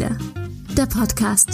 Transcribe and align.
Ziele, 0.00 0.16
der 0.76 0.86
Podcast. 0.86 1.50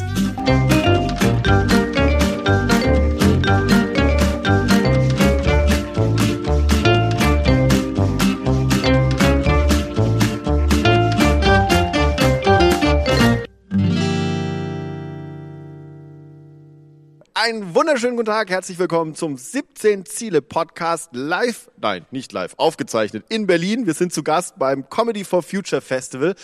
Einen 17.46 17.76
wunderschönen 17.76 18.16
guten 18.16 18.26
Tag, 18.26 18.50
herzlich 18.50 18.76
willkommen 18.76 19.14
zum 19.14 19.36
17 19.36 20.04
Ziele 20.04 20.42
Podcast 20.42 21.10
live, 21.12 21.70
nein, 21.80 22.04
nicht 22.10 22.32
live, 22.32 22.54
aufgezeichnet 22.56 23.24
in 23.28 23.46
Berlin. 23.46 23.86
Wir 23.86 23.94
sind 23.94 24.12
zu 24.12 24.24
Gast 24.24 24.58
beim 24.58 24.90
Comedy 24.90 25.22
for 25.22 25.44
Future 25.44 25.80
Festival. 25.80 26.34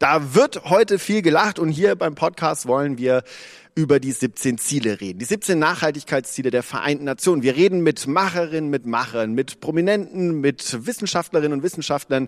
Da 0.00 0.34
wird 0.34 0.64
heute 0.64 0.98
viel 0.98 1.22
gelacht 1.22 1.60
und 1.60 1.68
hier 1.68 1.94
beim 1.94 2.16
Podcast 2.16 2.66
wollen 2.66 2.98
wir 2.98 3.22
über 3.76 4.00
die 4.00 4.10
17 4.10 4.58
Ziele 4.58 5.00
reden. 5.00 5.20
Die 5.20 5.26
17 5.26 5.56
Nachhaltigkeitsziele 5.56 6.50
der 6.50 6.64
Vereinten 6.64 7.04
Nationen. 7.04 7.44
Wir 7.44 7.54
reden 7.54 7.84
mit 7.84 8.08
Macherinnen, 8.08 8.68
mit 8.68 8.84
Machern, 8.84 9.34
mit 9.34 9.60
Prominenten, 9.60 10.40
mit 10.40 10.84
Wissenschaftlerinnen 10.84 11.52
und 11.52 11.62
Wissenschaftlern 11.62 12.26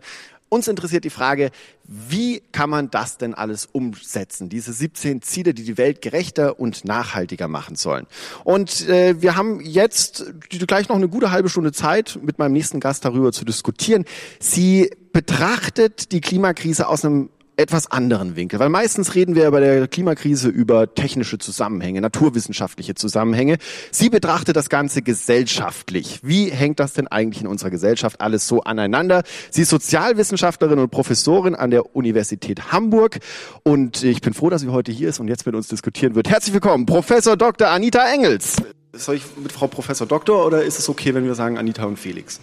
uns 0.50 0.68
interessiert 0.68 1.04
die 1.04 1.10
Frage, 1.10 1.50
wie 1.84 2.42
kann 2.52 2.68
man 2.68 2.91
das 2.91 3.16
denn 3.16 3.34
alles 3.34 3.66
umsetzen? 3.66 4.48
Diese 4.48 4.72
17 4.72 5.22
Ziele, 5.22 5.54
die 5.54 5.64
die 5.64 5.78
Welt 5.78 6.02
gerechter 6.02 6.60
und 6.60 6.84
nachhaltiger 6.84 7.48
machen 7.48 7.77
sollen. 7.77 8.06
Und 8.45 8.88
äh, 8.88 9.22
wir 9.22 9.36
haben 9.36 9.60
jetzt 9.60 10.24
gleich 10.66 10.88
noch 10.88 10.96
eine 10.96 11.08
gute 11.08 11.30
halbe 11.30 11.48
Stunde 11.48 11.72
Zeit, 11.72 12.18
mit 12.22 12.38
meinem 12.38 12.52
nächsten 12.52 12.80
Gast 12.80 13.05
darüber 13.05 13.32
zu 13.32 13.44
diskutieren. 13.44 14.05
Sie 14.41 14.91
betrachtet 15.12 16.12
die 16.12 16.20
Klimakrise 16.20 16.88
aus 16.88 17.05
einem 17.05 17.30
etwas 17.60 17.91
anderen 17.91 18.36
Winkel. 18.36 18.58
Weil 18.58 18.70
meistens 18.70 19.14
reden 19.14 19.34
wir 19.34 19.50
bei 19.50 19.61
der 19.61 19.86
Klimakrise 19.86 20.48
über 20.48 20.94
technische 20.94 21.39
Zusammenhänge, 21.39 22.00
naturwissenschaftliche 22.00 22.94
Zusammenhänge. 22.94 23.58
Sie 23.91 24.08
betrachtet 24.08 24.56
das 24.56 24.69
Ganze 24.69 25.03
gesellschaftlich. 25.03 26.20
Wie 26.22 26.50
hängt 26.50 26.81
das 26.81 26.94
denn 26.94 27.06
eigentlich 27.06 27.42
in 27.42 27.47
unserer 27.47 27.70
Gesellschaft 27.70 28.20
alles 28.20 28.48
so 28.48 28.62
aneinander? 28.62 29.22
Sie 29.50 29.62
ist 29.62 29.70
Sozialwissenschaftlerin 29.70 30.78
und 30.78 30.91
Professorin 30.91 31.55
an 31.55 31.70
der 31.70 31.94
Universität 31.94 32.72
Hamburg. 32.72 33.19
Und 33.62 34.03
ich 34.03 34.20
bin 34.22 34.33
froh, 34.33 34.50
dass 34.50 34.62
sie 34.62 34.69
heute 34.69 34.91
hier 34.91 35.08
ist 35.08 35.20
und 35.20 35.28
jetzt 35.28 35.44
mit 35.47 35.55
uns 35.55 35.69
diskutieren 35.69 36.14
wird. 36.14 36.31
Herzlich 36.31 36.55
willkommen, 36.55 36.86
Professor 36.86 37.36
Dr. 37.36 37.69
Anita 37.69 38.11
Engels. 38.12 38.56
Soll 38.92 39.14
ich 39.14 39.22
mit 39.36 39.52
Frau 39.52 39.69
Professor 39.69 40.05
Doktor 40.05 40.44
oder 40.44 40.64
ist 40.64 40.80
es 40.80 40.88
okay, 40.88 41.14
wenn 41.14 41.24
wir 41.24 41.36
sagen 41.36 41.56
Anita 41.58 41.84
und 41.84 41.96
Felix? 41.96 42.41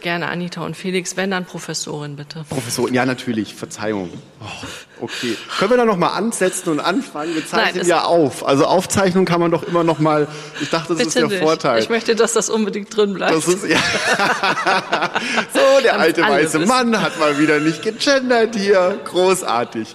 Gerne 0.00 0.28
Anita 0.28 0.64
und 0.64 0.74
Felix, 0.74 1.18
wenn 1.18 1.30
dann 1.30 1.44
Professorin 1.44 2.16
bitte. 2.16 2.46
Professorin, 2.48 2.94
ja 2.94 3.04
natürlich, 3.04 3.54
Verzeihung. 3.54 4.08
Oh, 4.40 5.04
okay. 5.04 5.36
Können 5.58 5.72
wir 5.72 5.76
da 5.76 5.84
noch 5.84 5.98
mal 5.98 6.14
ansetzen 6.14 6.70
und 6.70 6.80
anfangen? 6.80 7.34
Wir 7.34 7.46
zeichnen 7.46 7.82
Nein, 7.82 7.86
ja 7.86 8.04
auf. 8.04 8.42
Also 8.46 8.64
Aufzeichnung 8.64 9.26
kann 9.26 9.38
man 9.38 9.50
doch 9.50 9.64
immer 9.64 9.84
noch 9.84 9.98
mal. 9.98 10.28
Ich 10.62 10.70
dachte, 10.70 10.94
das 10.94 11.08
ist 11.08 11.14
der 11.14 11.26
nicht. 11.26 11.42
Vorteil. 11.42 11.82
Ich 11.82 11.90
möchte, 11.90 12.16
dass 12.16 12.32
das 12.32 12.48
unbedingt 12.48 12.96
drin 12.96 13.12
bleibt. 13.12 13.36
Das 13.36 13.46
ist, 13.46 13.68
ja. 13.68 13.76
so, 15.52 15.82
der 15.82 16.00
alte 16.00 16.22
weiße 16.22 16.60
wissen. 16.60 16.68
Mann 16.68 17.02
hat 17.02 17.18
mal 17.18 17.38
wieder 17.38 17.60
nicht 17.60 17.82
gegendert 17.82 18.56
hier. 18.56 18.98
Großartig. 19.04 19.94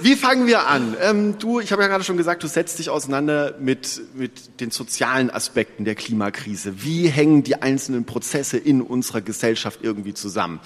Wie 0.00 0.16
fangen 0.16 0.46
wir 0.46 0.66
an? 0.66 0.96
Ähm, 1.00 1.38
du, 1.38 1.60
ich 1.60 1.72
habe 1.72 1.82
ja 1.82 1.88
gerade 1.88 2.04
schon 2.04 2.16
gesagt, 2.16 2.42
du 2.42 2.46
setzt 2.46 2.78
dich 2.78 2.90
auseinander 2.90 3.54
mit, 3.58 4.00
mit 4.14 4.60
den 4.60 4.70
sozialen 4.70 5.30
Aspekten 5.30 5.84
der 5.84 5.94
Klimakrise. 5.94 6.82
Wie 6.82 7.08
hängen 7.08 7.42
die 7.42 7.60
einzelnen 7.62 8.04
Prozesse 8.04 8.56
in 8.56 8.82
unserer 8.82 9.20
Gesellschaft 9.20 9.80
irgendwie 9.82 10.14
zusammen. 10.14 10.60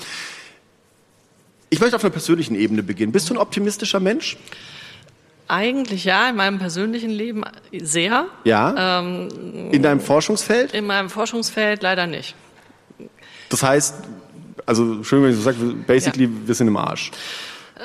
Ich 1.70 1.80
möchte 1.80 1.96
auf 1.96 2.04
einer 2.04 2.10
persönlichen 2.10 2.54
Ebene 2.54 2.82
beginnen. 2.82 3.12
Bist 3.12 3.30
du 3.30 3.34
ein 3.34 3.38
optimistischer 3.38 4.00
Mensch? 4.00 4.36
Eigentlich 5.48 6.04
ja, 6.04 6.28
in 6.28 6.36
meinem 6.36 6.58
persönlichen 6.58 7.10
Leben 7.10 7.42
sehr. 7.72 8.26
Ja. 8.44 9.00
Ähm, 9.00 9.28
in 9.70 9.82
deinem 9.82 10.00
Forschungsfeld? 10.00 10.72
In 10.72 10.86
meinem 10.86 11.10
Forschungsfeld 11.10 11.82
leider 11.82 12.06
nicht. 12.06 12.34
Das 13.48 13.62
heißt, 13.62 13.96
also 14.64 15.02
schön, 15.02 15.22
wenn 15.22 15.30
ich 15.30 15.36
so 15.36 15.42
sage, 15.42 15.58
basically, 15.86 16.24
ja. 16.24 16.30
wir 16.46 16.54
sind 16.54 16.68
im 16.68 16.76
Arsch. 16.76 17.10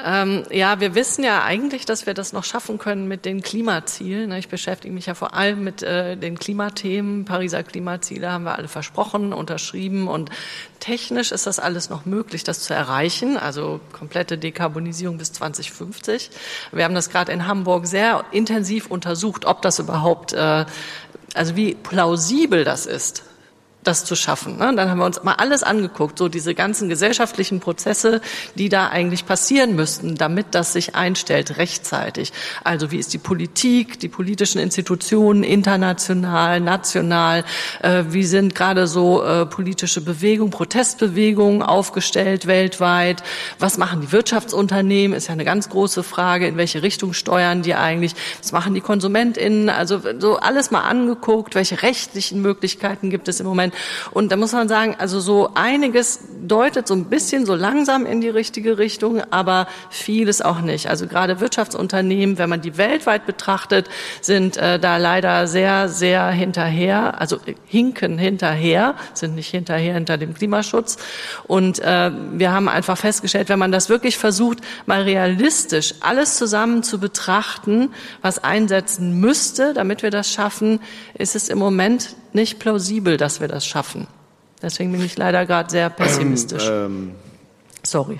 Ähm, 0.06 0.44
ja, 0.52 0.80
wir 0.80 0.94
wissen 0.96 1.24
ja 1.24 1.44
eigentlich, 1.44 1.86
dass 1.86 2.06
wir 2.06 2.14
das 2.14 2.32
noch 2.32 2.44
schaffen 2.44 2.78
können 2.78 3.08
mit 3.08 3.26
den 3.26 3.42
Klimazielen. 3.42 4.32
Ich 4.34 4.48
beschäftige 4.48 4.94
mich 4.94 5.08
ja 5.08 5.16
vor 5.16 5.34
allem 5.34 5.64
mit 5.64 5.82
äh, 5.82 6.16
den 6.16 6.38
Klimathemen. 6.38 7.26
Pariser 7.26 7.64
Klimaziele 7.64 8.32
haben 8.32 8.44
wir 8.44 8.56
alle 8.56 8.68
versprochen, 8.68 9.34
unterschrieben 9.34 10.08
und 10.08 10.30
technisch 10.80 11.32
ist 11.32 11.48
das 11.48 11.60
alles 11.60 11.90
noch 11.90 12.06
möglich, 12.06 12.44
das 12.44 12.60
zu 12.60 12.74
erreichen. 12.74 13.38
Also 13.38 13.80
komplette 13.92 14.38
Dekarbonisierung 14.38 15.18
bis 15.18 15.34
2050. 15.34 16.30
Wir 16.72 16.84
haben 16.84 16.96
das 16.96 17.10
gerade 17.10 17.32
in 17.32 17.48
Hamburg 17.48 17.88
sehr 17.88 18.26
intensiv 18.32 18.88
untersucht, 18.88 19.46
ob 19.46 19.62
das 19.62 19.80
überhaupt, 19.80 20.34
äh, 20.34 20.66
also 21.34 21.56
wie 21.56 21.74
plausibel 21.74 22.64
das 22.64 22.86
ist 22.86 23.24
das 23.88 24.06
zu 24.06 24.16
schaffen. 24.16 24.58
Ne? 24.58 24.74
Dann 24.76 24.90
haben 24.90 25.00
wir 25.00 25.06
uns 25.06 25.24
mal 25.24 25.34
alles 25.34 25.64
angeguckt, 25.64 26.18
so 26.18 26.28
diese 26.28 26.54
ganzen 26.54 26.90
gesellschaftlichen 26.90 27.60
Prozesse, 27.60 28.22
die 28.56 28.70
da 28.70 28.90
eigentlich 28.90 29.26
passieren 29.26 29.76
müssten, 29.76 30.16
damit 30.16 30.48
das 30.52 30.74
sich 30.74 30.96
einstellt 30.96 31.58
rechtzeitig. 31.58 32.34
Also 32.64 32.92
wie 32.92 32.98
ist 32.98 33.14
die 33.14 33.18
Politik, 33.18 34.00
die 34.00 34.10
politischen 34.10 34.60
Institutionen 34.60 35.44
international, 35.44 36.60
national, 36.60 37.46
äh, 37.82 38.04
wie 38.10 38.24
sind 38.24 38.56
gerade 38.56 38.88
so 38.88 39.24
äh, 39.24 39.46
politische 39.46 40.02
Bewegungen, 40.02 40.52
Protestbewegungen 40.52 41.62
aufgestellt 41.62 42.48
weltweit, 42.48 43.24
was 43.60 43.78
machen 43.78 44.02
die 44.02 44.12
Wirtschaftsunternehmen, 44.12 45.16
ist 45.16 45.28
ja 45.28 45.34
eine 45.34 45.46
ganz 45.46 45.70
große 45.70 46.04
Frage, 46.04 46.48
in 46.48 46.58
welche 46.58 46.84
Richtung 46.84 47.14
steuern 47.14 47.62
die 47.62 47.76
eigentlich, 47.76 48.16
was 48.42 48.52
machen 48.52 48.74
die 48.74 48.82
KonsumentInnen, 48.82 49.70
also 49.70 50.02
so 50.20 50.38
alles 50.38 50.72
mal 50.72 50.82
angeguckt, 50.82 51.56
welche 51.56 51.82
rechtlichen 51.82 52.42
Möglichkeiten 52.42 53.10
gibt 53.10 53.28
es 53.28 53.40
im 53.40 53.46
Moment 53.46 53.74
und 54.12 54.32
da 54.32 54.36
muss 54.36 54.54
man 54.54 54.68
sagen, 54.68 54.96
also 54.98 55.20
so 55.20 55.52
einiges 55.54 56.20
deutet 56.48 56.88
so 56.88 56.94
ein 56.94 57.06
bisschen 57.06 57.46
so 57.46 57.56
langsam 57.56 58.06
in 58.06 58.22
die 58.22 58.30
richtige 58.30 58.78
Richtung, 58.78 59.22
aber 59.32 59.68
vieles 59.90 60.42
auch 60.42 60.62
nicht. 60.62 60.90
Also 60.90 61.08
gerade 61.08 61.40
Wirtschaftsunternehmen, 61.40 62.38
wenn 62.38 62.50
man 62.50 62.62
die 62.62 62.78
weltweit 62.78 63.26
betrachtet, 63.26 63.90
sind 64.22 64.58
äh, 64.58 64.80
da 64.80 64.98
leider 64.98 65.48
sehr, 65.48 65.90
sehr 65.90 66.28
hinterher, 66.30 67.20
also 67.20 67.38
hinken 67.66 68.18
hinterher, 68.18 68.96
sind 69.14 69.36
nicht 69.36 69.50
hinterher 69.50 69.94
hinter 69.94 70.18
dem 70.18 70.34
Klimaschutz. 70.34 70.98
Und 71.46 71.80
äh, 71.80 72.12
wir 72.32 72.52
haben 72.52 72.70
einfach 72.70 72.98
festgestellt, 72.98 73.50
wenn 73.50 73.60
man 73.60 73.72
das 73.72 73.90
wirklich 73.90 74.18
versucht, 74.18 74.60
mal 74.86 75.02
realistisch 75.02 75.96
alles 76.02 76.38
zusammen 76.38 76.84
zu 76.84 77.00
betrachten, 77.00 77.90
was 78.22 78.44
einsetzen 78.44 79.20
müsste, 79.20 79.74
damit 79.74 80.04
wir 80.04 80.12
das 80.12 80.32
schaffen, 80.32 80.80
ist 81.18 81.36
es 81.36 81.50
im 81.50 81.58
Moment 81.58 82.16
nicht 82.36 82.60
plausibel, 82.60 83.18
dass 83.18 83.42
wir 83.42 83.48
das 83.48 83.66
schaffen. 83.66 84.08
Deswegen 84.62 84.92
bin 84.92 85.04
ich 85.04 85.18
leider 85.18 85.46
gerade 85.46 85.70
sehr 85.70 85.90
pessimistisch. 85.90 86.68
Ähm, 86.68 86.74
ähm. 86.74 87.12
Sorry. 87.84 88.18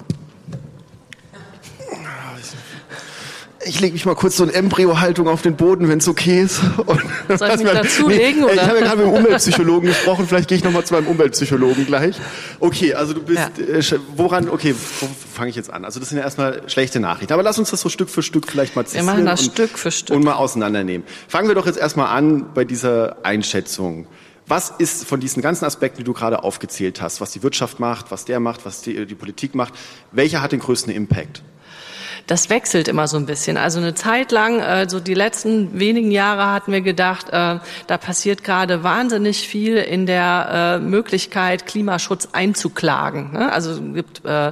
Ich 3.68 3.80
lege 3.80 3.94
mich 3.94 4.06
mal 4.06 4.16
kurz 4.16 4.38
so 4.38 4.44
in 4.44 4.50
Embryo-Haltung 4.50 5.28
auf 5.28 5.42
den 5.42 5.56
Boden, 5.56 5.90
wenn 5.90 6.00
es 6.00 6.08
okay 6.08 6.42
ist. 6.42 6.62
Und 6.86 7.02
Soll 7.38 7.50
ich 7.50 7.64
mich 7.64 7.72
dazulegen? 7.72 8.46
Nee, 8.46 8.54
ich 8.54 8.62
habe 8.62 8.80
ja 8.80 8.86
gerade 8.86 8.98
mit 8.98 9.08
dem 9.08 9.14
Umweltpsychologen 9.14 9.90
gesprochen, 9.90 10.26
vielleicht 10.28 10.48
gehe 10.48 10.58
ich 10.58 10.64
nochmal 10.64 10.86
zu 10.86 10.94
meinem 10.94 11.08
Umweltpsychologen 11.08 11.86
gleich. 11.86 12.16
Okay, 12.60 12.94
also 12.94 13.14
du 13.14 13.22
bist, 13.22 13.42
ja. 13.58 13.64
äh, 13.64 14.00
woran, 14.16 14.50
okay, 14.50 14.74
wo 15.00 15.08
fange 15.34 15.50
ich 15.50 15.56
jetzt 15.56 15.72
an? 15.72 15.86
Also 15.86 16.00
das 16.00 16.10
sind 16.10 16.18
ja 16.18 16.24
erstmal 16.24 16.62
schlechte 16.68 17.00
Nachrichten, 17.00 17.34
aber 17.34 17.44
lass 17.44 17.60
uns 17.60 17.72
das 17.72 17.82
so 17.82 17.90
Stück 17.90 18.10
für 18.10 18.24
Stück 18.24 18.50
vielleicht 18.50 18.76
mal 18.76 18.86
zitieren. 18.86 19.06
Wir 19.06 19.14
machen 19.14 19.26
das 19.26 19.42
und, 19.42 19.54
Stück 19.54 19.78
für 19.78 19.92
Stück. 19.92 20.16
Und 20.16 20.24
mal 20.24 20.36
auseinandernehmen. 20.36 21.06
Fangen 21.28 21.48
wir 21.48 21.56
doch 21.56 21.66
jetzt 21.66 21.78
erstmal 21.78 22.08
an 22.08 22.54
bei 22.54 22.66
dieser 22.66 23.18
Einschätzung. 23.24 24.08
Was 24.50 24.74
ist 24.78 25.04
von 25.04 25.20
diesen 25.20 25.42
ganzen 25.42 25.66
Aspekten, 25.66 25.98
die 25.98 26.04
du 26.06 26.14
gerade 26.14 26.42
aufgezählt 26.44 27.02
hast, 27.02 27.20
was 27.20 27.32
die 27.32 27.44
Wirtschaft 27.44 27.82
macht, 27.82 28.12
was 28.12 28.24
der 28.24 28.40
macht, 28.40 28.66
was 28.66 28.82
die, 28.82 29.06
die 29.06 29.16
Politik 29.16 29.56
macht, 29.56 29.74
welcher 30.14 30.42
hat 30.42 30.54
den 30.54 30.62
größten 30.62 30.94
Impact? 30.94 31.44
Das 32.28 32.50
wechselt 32.50 32.90
immer 32.90 33.08
so 33.08 33.18
ein 33.18 33.26
bisschen. 33.26 33.58
Also 33.58 33.80
eine 33.80 33.96
Zeit 33.96 34.32
lang, 34.34 34.60
äh, 34.60 34.88
so 34.90 35.00
die 35.00 35.14
letzten 35.14 35.80
wenigen 35.80 36.12
Jahre 36.12 36.52
hatten 36.52 36.74
wir 36.74 36.82
gedacht, 36.82 37.30
äh, 37.30 37.60
da 37.88 37.98
passiert 37.98 38.44
gerade 38.44 38.84
wahnsinnig 38.84 39.48
viel 39.48 39.78
in 39.78 40.06
der 40.06 40.78
äh, 40.78 40.80
Möglichkeit, 40.80 41.66
Klimaschutz 41.66 42.30
einzuklagen. 42.34 43.32
Ne? 43.32 43.52
Also 43.52 43.72
es 43.72 43.82
gibt 43.94 44.26
äh, 44.26 44.52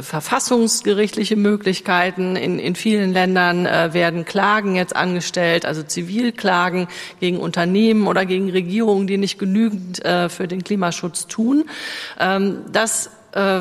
verfassungsgerichtliche 0.00 1.36
Möglichkeiten. 1.36 2.34
In, 2.34 2.58
in 2.58 2.74
vielen 2.74 3.12
Ländern 3.12 3.66
äh, 3.66 3.94
werden 3.94 4.24
Klagen 4.24 4.74
jetzt 4.74 4.96
angestellt, 4.96 5.64
also 5.64 5.84
Zivilklagen 5.84 6.88
gegen 7.20 7.38
Unternehmen 7.38 8.08
oder 8.08 8.26
gegen 8.26 8.50
Regierungen, 8.50 9.06
die 9.06 9.16
nicht 9.16 9.38
genügend 9.38 10.04
äh, 10.04 10.28
für 10.28 10.48
den 10.48 10.64
Klimaschutz 10.64 11.28
tun. 11.28 11.66
Ähm, 12.18 12.64
das 12.72 13.10
äh, 13.32 13.60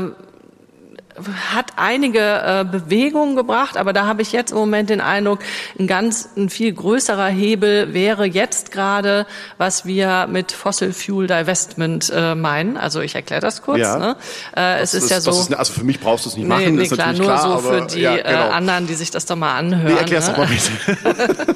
hat 1.54 1.74
einige 1.76 2.20
äh, 2.20 2.66
Bewegungen 2.66 3.36
gebracht, 3.36 3.78
aber 3.78 3.94
da 3.94 4.06
habe 4.06 4.22
ich 4.22 4.32
jetzt 4.32 4.52
im 4.52 4.58
Moment 4.58 4.90
den 4.90 5.02
Eindruck, 5.02 5.40
ein 5.80 5.88
ganz 5.88 6.30
ein 6.38 6.50
viel 6.50 6.74
größerer 6.74 7.28
Hebel 7.28 7.94
wäre 7.94 8.26
jetzt 8.26 8.72
gerade, 8.72 9.26
was 9.58 9.86
wir 9.86 10.28
mit 10.30 10.52
Fossil 10.52 10.94
Fuel 10.94 11.28
Divestment 11.28 12.12
äh, 12.16 12.36
meinen. 12.36 12.78
Also 12.78 13.02
ich 13.02 13.16
erkläre 13.16 13.42
das 13.42 13.62
kurz. 13.62 13.80
Ja. 13.80 13.98
Ne? 13.98 14.16
Äh, 14.56 14.80
es 14.82 14.94
ist, 14.94 15.06
ist, 15.06 15.12
ja 15.12 15.22
so. 15.22 15.32
Ist, 15.32 15.54
also 15.54 15.74
für 15.74 15.84
mich 15.84 16.00
brauchst 16.00 16.26
du 16.26 16.30
es 16.30 16.38
nicht 16.38 16.48
machen. 16.48 16.76
Nee, 16.76 16.84
ist 16.84 16.94
klar, 16.94 17.14
nur 17.14 17.26
klar, 17.26 17.42
so 17.42 17.54
aber, 17.54 17.62
für 17.62 17.96
die 17.96 18.02
ja, 18.02 18.16
äh, 18.16 18.24
genau. 18.24 18.50
anderen, 18.50 18.88
die 18.88 18.96
sich 18.96 19.12
das 19.12 19.26
doch 19.26 19.36
mal 19.36 19.56
anhören. 19.56 19.94
Nee, 19.94 20.00
erklär's 20.00 20.28
ne? 20.28 20.34
doch 20.34 20.40
mal 20.40 20.48
bitte. 20.48 21.56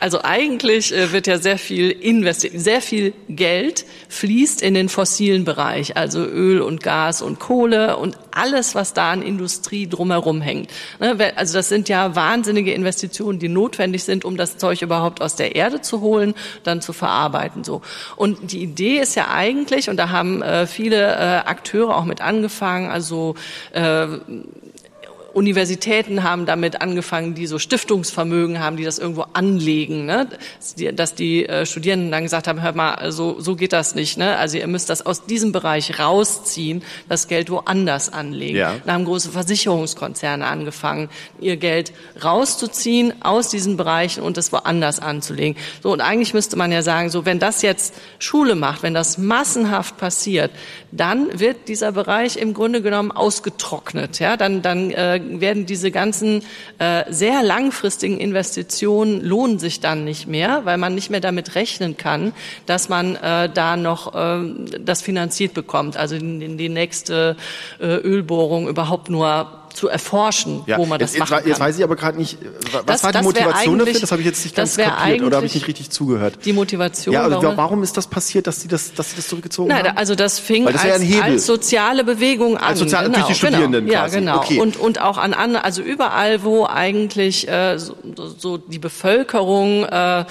Also 0.00 0.20
eigentlich 0.22 0.94
äh, 0.96 1.12
wird 1.12 1.26
ja 1.26 1.38
sehr 1.38 1.58
viel 1.58 1.90
investiert, 1.90 2.54
sehr 2.56 2.80
viel 2.80 3.12
Geld 3.28 3.84
fließt 4.08 4.62
in 4.62 4.72
den 4.72 4.88
fossilen 4.88 5.44
Bereich, 5.44 5.96
also 5.96 6.24
Öl 6.24 6.62
und 6.62 6.82
Gas 6.82 7.20
und 7.20 7.38
Kohle 7.38 7.98
und 7.98 8.18
alles, 8.30 8.74
was 8.74 8.94
da 8.94 9.12
an 9.12 9.20
Industrie 9.20 9.86
drumherum 9.86 10.40
hängt. 10.40 10.70
Ne, 11.00 11.16
Also 11.36 11.54
das 11.54 11.68
sind 11.68 11.90
ja 11.90 12.16
wahnsinnige 12.16 12.72
Investitionen, 12.72 13.38
die 13.38 13.48
notwendig 13.48 14.04
sind, 14.04 14.24
um 14.24 14.38
das 14.38 14.56
Zeug 14.56 14.80
überhaupt 14.80 15.20
aus 15.20 15.36
der 15.36 15.54
Erde 15.54 15.82
zu 15.82 16.00
holen, 16.00 16.34
dann 16.64 16.80
zu 16.80 16.94
verarbeiten. 16.94 17.62
So. 17.62 17.82
Und 18.16 18.52
die 18.52 18.62
Idee 18.62 18.98
ist 18.98 19.16
ja 19.16 19.28
eigentlich, 19.28 19.90
und 19.90 19.98
da 19.98 20.08
haben 20.08 20.42
äh, 20.42 20.66
viele 20.66 20.96
äh, 20.96 21.46
Akteure 21.46 21.96
auch 21.96 22.04
mit 22.04 22.22
angefangen, 22.22 22.90
also 22.90 23.34
Universitäten 25.32 26.22
haben 26.22 26.46
damit 26.46 26.80
angefangen, 26.80 27.34
die 27.34 27.46
so 27.46 27.58
Stiftungsvermögen 27.58 28.60
haben, 28.60 28.76
die 28.76 28.84
das 28.84 28.98
irgendwo 28.98 29.26
anlegen, 29.32 30.06
ne? 30.06 30.28
dass 30.94 31.14
die 31.14 31.46
äh, 31.46 31.66
Studierenden 31.66 32.10
dann 32.10 32.24
gesagt 32.24 32.48
haben, 32.48 32.62
hör 32.62 32.72
mal, 32.72 33.12
so, 33.12 33.40
so 33.40 33.56
geht 33.56 33.72
das 33.72 33.94
nicht. 33.94 34.18
Ne? 34.18 34.36
Also 34.36 34.58
ihr 34.58 34.66
müsst 34.66 34.90
das 34.90 35.04
aus 35.04 35.26
diesem 35.26 35.52
Bereich 35.52 35.98
rausziehen, 35.98 36.82
das 37.08 37.28
Geld 37.28 37.50
woanders 37.50 38.12
anlegen. 38.12 38.56
Ja. 38.56 38.74
Dann 38.84 38.94
haben 38.94 39.04
große 39.04 39.30
Versicherungskonzerne 39.30 40.46
angefangen, 40.46 41.08
ihr 41.40 41.56
Geld 41.56 41.92
rauszuziehen 42.22 43.14
aus 43.22 43.48
diesen 43.48 43.76
Bereichen 43.76 44.22
und 44.22 44.36
es 44.38 44.52
woanders 44.52 44.98
anzulegen. 44.98 45.56
So 45.82 45.92
und 45.92 46.00
eigentlich 46.00 46.34
müsste 46.34 46.56
man 46.56 46.72
ja 46.72 46.82
sagen, 46.82 47.10
so 47.10 47.24
wenn 47.24 47.38
das 47.38 47.62
jetzt 47.62 47.94
Schule 48.18 48.54
macht, 48.54 48.82
wenn 48.82 48.94
das 48.94 49.18
massenhaft 49.18 49.96
passiert, 49.96 50.50
dann 50.90 51.38
wird 51.38 51.68
dieser 51.68 51.92
Bereich 51.92 52.36
im 52.36 52.54
Grunde 52.54 52.82
genommen 52.82 53.12
ausgetrocknet. 53.12 54.18
Ja, 54.18 54.36
dann 54.36 54.62
dann 54.62 54.90
äh, 54.90 55.19
werden 55.40 55.66
diese 55.66 55.90
ganzen 55.90 56.42
äh, 56.78 57.04
sehr 57.10 57.42
langfristigen 57.42 58.18
Investitionen 58.18 59.20
lohnen 59.20 59.58
sich 59.58 59.80
dann 59.80 60.04
nicht 60.04 60.26
mehr, 60.26 60.62
weil 60.64 60.78
man 60.78 60.94
nicht 60.94 61.10
mehr 61.10 61.20
damit 61.20 61.54
rechnen 61.54 61.96
kann, 61.96 62.32
dass 62.66 62.88
man 62.88 63.16
äh, 63.16 63.48
da 63.52 63.76
noch 63.76 64.14
äh, 64.14 64.42
das 64.80 65.02
finanziert 65.02 65.54
bekommt. 65.54 65.96
Also 65.96 66.16
in 66.16 66.58
die 66.58 66.68
nächste 66.68 67.36
äh, 67.78 67.86
Ölbohrung 67.86 68.68
überhaupt 68.68 69.10
nur 69.10 69.59
zu 69.74 69.88
erforschen, 69.88 70.62
Ja, 70.66 70.78
wo 70.78 70.86
man 70.86 70.98
das 70.98 71.12
jetzt, 71.12 71.20
machen 71.20 71.34
jetzt, 71.38 71.46
jetzt 71.46 71.58
kann. 71.58 71.66
weiß 71.68 71.78
ich 71.78 71.84
aber 71.84 71.96
gerade 71.96 72.18
nicht, 72.18 72.38
was 72.72 72.84
Das- 72.86 73.04
war 73.04 73.12
die 73.12 73.22
Motivation 73.22 73.78
dafür? 73.78 74.00
Das 74.00 74.10
habe 74.12 74.20
ich 74.22 74.26
jetzt 74.26 74.44
nicht 74.44 74.56
ganz 74.56 74.76
kapiert 74.76 75.22
oder 75.22 75.36
habe 75.36 75.46
ich 75.46 75.54
nicht 75.54 75.66
richtig 75.68 75.90
zugehört. 75.90 76.38
Die 76.44 76.52
Motivation. 76.52 77.12
Ja, 77.14 77.22
also 77.24 77.42
warum- 77.42 77.56
warum 77.56 77.82
ist 77.82 77.96
das 77.96 78.06
passiert, 78.06 78.46
dass 78.46 78.60
sie 78.60 78.68
das, 78.68 78.92
dass 78.94 79.10
sie 79.10 79.16
das 79.16 79.28
zurückgezogen 79.28 79.68
Nein, 79.68 79.86
haben? 79.88 79.96
also 79.96 80.14
das 80.14 80.38
fing 80.38 80.66
das 80.66 80.82
als, 80.84 81.02
als 81.22 81.46
soziale 81.46 82.04
Bewegung 82.04 82.56
an. 82.56 82.64
Als 82.64 82.78
sozial- 82.80 83.04
genau, 83.04 83.16
durch 83.18 83.28
die 83.28 83.34
Studierenden 83.34 83.86
genau. 83.86 83.98
quasi. 84.00 84.14
Ja, 84.14 84.20
genau. 84.20 84.36
Okay. 84.38 84.58
Und, 84.60 84.76
und 84.76 85.00
auch 85.00 85.18
an 85.18 85.34
anderen, 85.34 85.64
also 85.64 85.82
überall, 85.82 86.42
wo 86.42 86.66
eigentlich 86.66 87.48
äh, 87.48 87.78
so, 87.78 87.96
so 88.38 88.56
die 88.58 88.78
Bevölkerung 88.78 89.84
äh, 89.84 90.24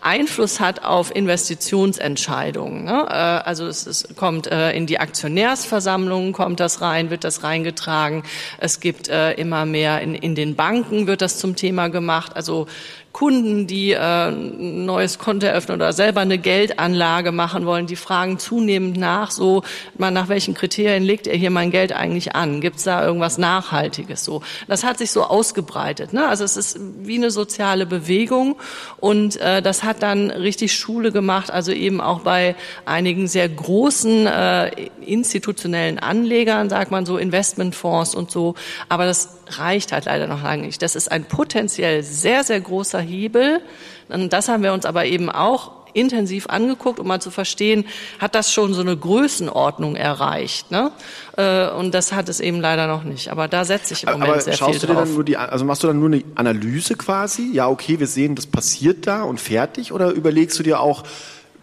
Einfluss 0.00 0.60
hat 0.60 0.84
auf 0.84 1.14
Investitionsentscheidungen. 1.14 2.84
Ne? 2.84 3.06
Äh, 3.08 3.12
also 3.12 3.66
es, 3.66 3.86
es 3.86 4.06
kommt 4.16 4.46
äh, 4.46 4.72
in 4.72 4.86
die 4.86 4.98
Aktionärsversammlungen, 5.00 6.32
kommt 6.32 6.60
das 6.60 6.80
rein, 6.80 7.10
wird 7.10 7.24
das 7.24 7.42
reingetragen. 7.42 8.22
Es 8.58 8.80
gibt 8.86 9.08
äh, 9.08 9.32
immer 9.32 9.66
mehr 9.66 10.00
in, 10.00 10.14
in 10.14 10.36
den 10.36 10.54
Banken 10.54 11.08
wird 11.08 11.20
das 11.20 11.40
zum 11.40 11.56
Thema 11.56 11.88
gemacht. 11.88 12.36
Also 12.36 12.68
Kunden, 13.16 13.66
die 13.66 13.92
äh, 13.92 14.28
ein 14.28 14.84
neues 14.84 15.18
Konto 15.18 15.46
eröffnen 15.46 15.76
oder 15.76 15.94
selber 15.94 16.20
eine 16.20 16.36
Geldanlage 16.36 17.32
machen 17.32 17.64
wollen, 17.64 17.86
die 17.86 17.96
fragen 17.96 18.38
zunehmend 18.38 18.98
nach, 18.98 19.30
so 19.30 19.62
mal 19.96 20.10
nach 20.10 20.28
welchen 20.28 20.52
Kriterien 20.52 21.02
legt 21.02 21.26
er 21.26 21.34
hier 21.34 21.50
mein 21.50 21.70
Geld 21.70 21.94
eigentlich 21.94 22.36
an? 22.36 22.60
Gibt 22.60 22.76
es 22.76 22.82
da 22.82 23.06
irgendwas 23.06 23.38
Nachhaltiges? 23.38 24.22
So, 24.22 24.42
das 24.68 24.84
hat 24.84 24.98
sich 24.98 25.12
so 25.12 25.22
ausgebreitet. 25.22 26.12
Ne? 26.12 26.28
Also 26.28 26.44
es 26.44 26.58
ist 26.58 26.78
wie 26.78 27.16
eine 27.16 27.30
soziale 27.30 27.86
Bewegung 27.86 28.56
und 28.98 29.40
äh, 29.40 29.62
das 29.62 29.82
hat 29.82 30.02
dann 30.02 30.30
richtig 30.30 30.74
Schule 30.74 31.10
gemacht. 31.10 31.50
Also 31.50 31.72
eben 31.72 32.02
auch 32.02 32.20
bei 32.20 32.54
einigen 32.84 33.28
sehr 33.28 33.48
großen 33.48 34.26
äh, 34.26 34.70
institutionellen 35.06 35.98
Anlegern, 35.98 36.68
sagt 36.68 36.90
man 36.90 37.06
so 37.06 37.16
Investmentfonds 37.16 38.14
und 38.14 38.30
so. 38.30 38.56
Aber 38.90 39.06
das 39.06 39.38
reicht 39.48 39.92
halt 39.92 40.04
leider 40.04 40.26
noch 40.26 40.42
lange 40.42 40.66
nicht. 40.66 40.82
Das 40.82 40.96
ist 40.96 41.10
ein 41.10 41.24
potenziell 41.24 42.02
sehr, 42.02 42.44
sehr 42.44 42.60
großer 42.60 43.05
Hebel. 43.06 43.60
Und 44.08 44.32
das 44.32 44.48
haben 44.48 44.62
wir 44.62 44.72
uns 44.72 44.84
aber 44.84 45.04
eben 45.06 45.30
auch 45.30 45.72
intensiv 45.96 46.46
angeguckt, 46.48 47.00
um 47.00 47.06
mal 47.06 47.20
zu 47.20 47.30
verstehen, 47.30 47.86
hat 48.18 48.34
das 48.34 48.52
schon 48.52 48.74
so 48.74 48.82
eine 48.82 48.96
Größenordnung 48.96 49.96
erreicht. 49.96 50.70
Ne? 50.70 50.92
Äh, 51.36 51.70
Und 51.70 51.94
das 51.94 52.12
hat 52.12 52.28
es 52.28 52.38
eben 52.38 52.60
leider 52.60 52.86
noch 52.86 53.02
nicht. 53.02 53.30
Aber 53.30 53.48
da 53.48 53.64
setze 53.64 53.94
ich 53.94 54.02
im 54.04 54.10
Moment 54.12 54.30
aber 54.30 54.40
sehr 54.40 54.52
schaust 54.52 54.72
viel 54.72 54.80
du 54.80 54.86
dir 54.88 54.92
drauf. 54.94 55.04
dann 55.04 55.14
nur 55.14 55.24
die, 55.24 55.36
also 55.38 55.64
machst 55.64 55.82
du 55.82 55.86
dann 55.86 55.98
nur 55.98 56.08
eine 56.08 56.22
Analyse 56.34 56.94
quasi? 56.96 57.50
Ja, 57.52 57.68
okay, 57.68 57.98
wir 57.98 58.06
sehen, 58.06 58.34
das 58.34 58.46
passiert 58.46 59.06
da 59.06 59.22
und 59.22 59.40
fertig? 59.40 59.92
Oder 59.92 60.10
überlegst 60.10 60.58
du 60.58 60.62
dir 60.62 60.80
auch, 60.80 61.02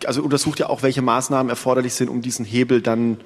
also 0.05 0.23
untersucht 0.23 0.59
ja 0.59 0.67
auch, 0.67 0.81
welche 0.81 1.03
Maßnahmen 1.03 1.51
erforderlich 1.51 1.93
sind, 1.93 2.09
um 2.09 2.21
diesen 2.23 2.43
Hebel 2.43 2.81
dann 2.81 3.17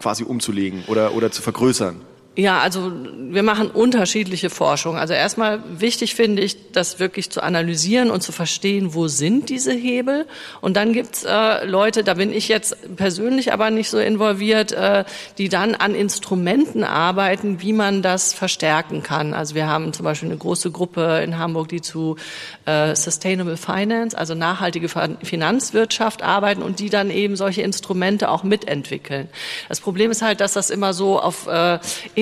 quasi 0.00 0.24
umzulegen 0.24 0.84
oder, 0.86 1.14
oder 1.14 1.30
zu 1.30 1.42
vergrößern? 1.42 2.00
Ja, 2.40 2.60
also 2.60 2.90
wir 2.94 3.42
machen 3.42 3.70
unterschiedliche 3.70 4.48
Forschung. 4.48 4.96
Also 4.96 5.12
erstmal 5.12 5.62
wichtig 5.78 6.14
finde 6.14 6.40
ich, 6.40 6.72
das 6.72 6.98
wirklich 6.98 7.28
zu 7.30 7.42
analysieren 7.42 8.10
und 8.10 8.22
zu 8.22 8.32
verstehen, 8.32 8.94
wo 8.94 9.08
sind 9.08 9.50
diese 9.50 9.72
Hebel. 9.72 10.26
Und 10.62 10.78
dann 10.78 10.94
gibt's 10.94 11.24
äh, 11.24 11.66
Leute, 11.66 12.02
da 12.02 12.14
bin 12.14 12.32
ich 12.32 12.48
jetzt 12.48 12.96
persönlich 12.96 13.52
aber 13.52 13.70
nicht 13.70 13.90
so 13.90 13.98
involviert, 13.98 14.72
äh, 14.72 15.04
die 15.36 15.50
dann 15.50 15.74
an 15.74 15.94
Instrumenten 15.94 16.82
arbeiten, 16.82 17.60
wie 17.60 17.74
man 17.74 18.00
das 18.00 18.32
verstärken 18.32 19.02
kann. 19.02 19.34
Also 19.34 19.54
wir 19.54 19.66
haben 19.66 19.92
zum 19.92 20.04
Beispiel 20.04 20.30
eine 20.30 20.38
große 20.38 20.70
Gruppe 20.70 21.20
in 21.22 21.36
Hamburg, 21.36 21.68
die 21.68 21.82
zu 21.82 22.16
äh, 22.64 22.96
Sustainable 22.96 23.58
Finance, 23.58 24.16
also 24.16 24.34
nachhaltige 24.34 24.88
Fin- 24.88 25.18
Finanzwirtschaft 25.22 26.22
arbeiten 26.22 26.62
und 26.62 26.78
die 26.78 26.88
dann 26.88 27.10
eben 27.10 27.36
solche 27.36 27.60
Instrumente 27.60 28.30
auch 28.30 28.44
mitentwickeln. 28.44 29.28
Das 29.68 29.80
Problem 29.80 30.10
ist 30.10 30.22
halt, 30.22 30.40
dass 30.40 30.54
das 30.54 30.70
immer 30.70 30.94
so 30.94 31.20
auf 31.20 31.46
äh, 31.46 31.78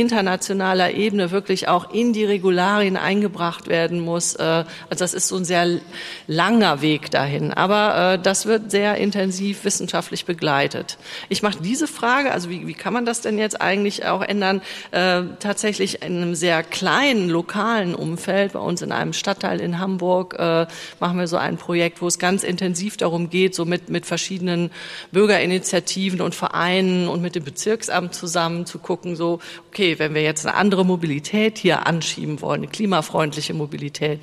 internationaler 0.08 0.94
Ebene 0.94 1.30
wirklich 1.30 1.68
auch 1.68 1.92
in 1.92 2.14
die 2.14 2.24
Regularien 2.24 2.96
eingebracht 2.96 3.68
werden 3.68 4.00
muss. 4.00 4.34
Äh, 4.36 4.42
also 4.42 5.04
das 5.04 5.12
ist 5.12 5.28
so 5.28 5.36
ein 5.36 5.44
sehr 5.44 5.80
langer 6.26 6.80
Weg 6.80 7.10
dahin. 7.10 7.52
Aber 7.52 8.14
äh, 8.14 8.18
das 8.18 8.46
wird 8.46 8.70
sehr 8.70 8.96
intensiv 8.96 9.64
wissenschaftlich 9.64 10.24
begleitet. 10.24 10.96
Ich 11.28 11.42
mache 11.42 11.58
diese 11.62 11.86
Frage, 11.86 12.32
also 12.32 12.48
wie, 12.48 12.66
wie 12.66 12.72
kann 12.72 12.94
man 12.94 13.04
das 13.04 13.20
denn 13.20 13.36
jetzt 13.38 13.60
eigentlich 13.60 14.06
auch 14.06 14.22
ändern, 14.22 14.62
äh, 14.92 15.24
tatsächlich 15.40 16.00
in 16.00 16.16
einem 16.16 16.34
sehr 16.34 16.62
kleinen 16.62 17.28
lokalen 17.28 17.94
Umfeld. 17.94 18.54
Bei 18.54 18.60
uns 18.60 18.80
in 18.80 18.92
einem 18.92 19.12
Stadtteil 19.12 19.60
in 19.60 19.78
Hamburg 19.78 20.38
machen 20.38 21.18
wir 21.18 21.26
so 21.26 21.36
ein 21.36 21.56
Projekt, 21.56 22.00
wo 22.00 22.06
es 22.06 22.18
ganz 22.18 22.44
intensiv 22.44 22.96
darum 22.96 23.30
geht, 23.30 23.54
so 23.54 23.64
mit, 23.64 23.88
mit 23.88 24.06
verschiedenen 24.06 24.70
Bürgerinitiativen 25.12 26.20
und 26.20 26.34
Vereinen 26.34 27.08
und 27.08 27.20
mit 27.20 27.34
dem 27.34 27.44
Bezirksamt 27.44 28.14
zusammen 28.14 28.64
zu 28.64 28.78
gucken, 28.78 29.16
so, 29.16 29.40
okay, 29.68 29.87
wenn 29.98 30.14
wir 30.14 30.22
jetzt 30.22 30.46
eine 30.46 30.54
andere 30.54 30.84
Mobilität 30.84 31.58
hier 31.58 31.86
anschieben 31.86 32.40
wollen, 32.40 32.60
eine 32.62 32.68
klimafreundliche 32.68 33.54
Mobilität, 33.54 34.20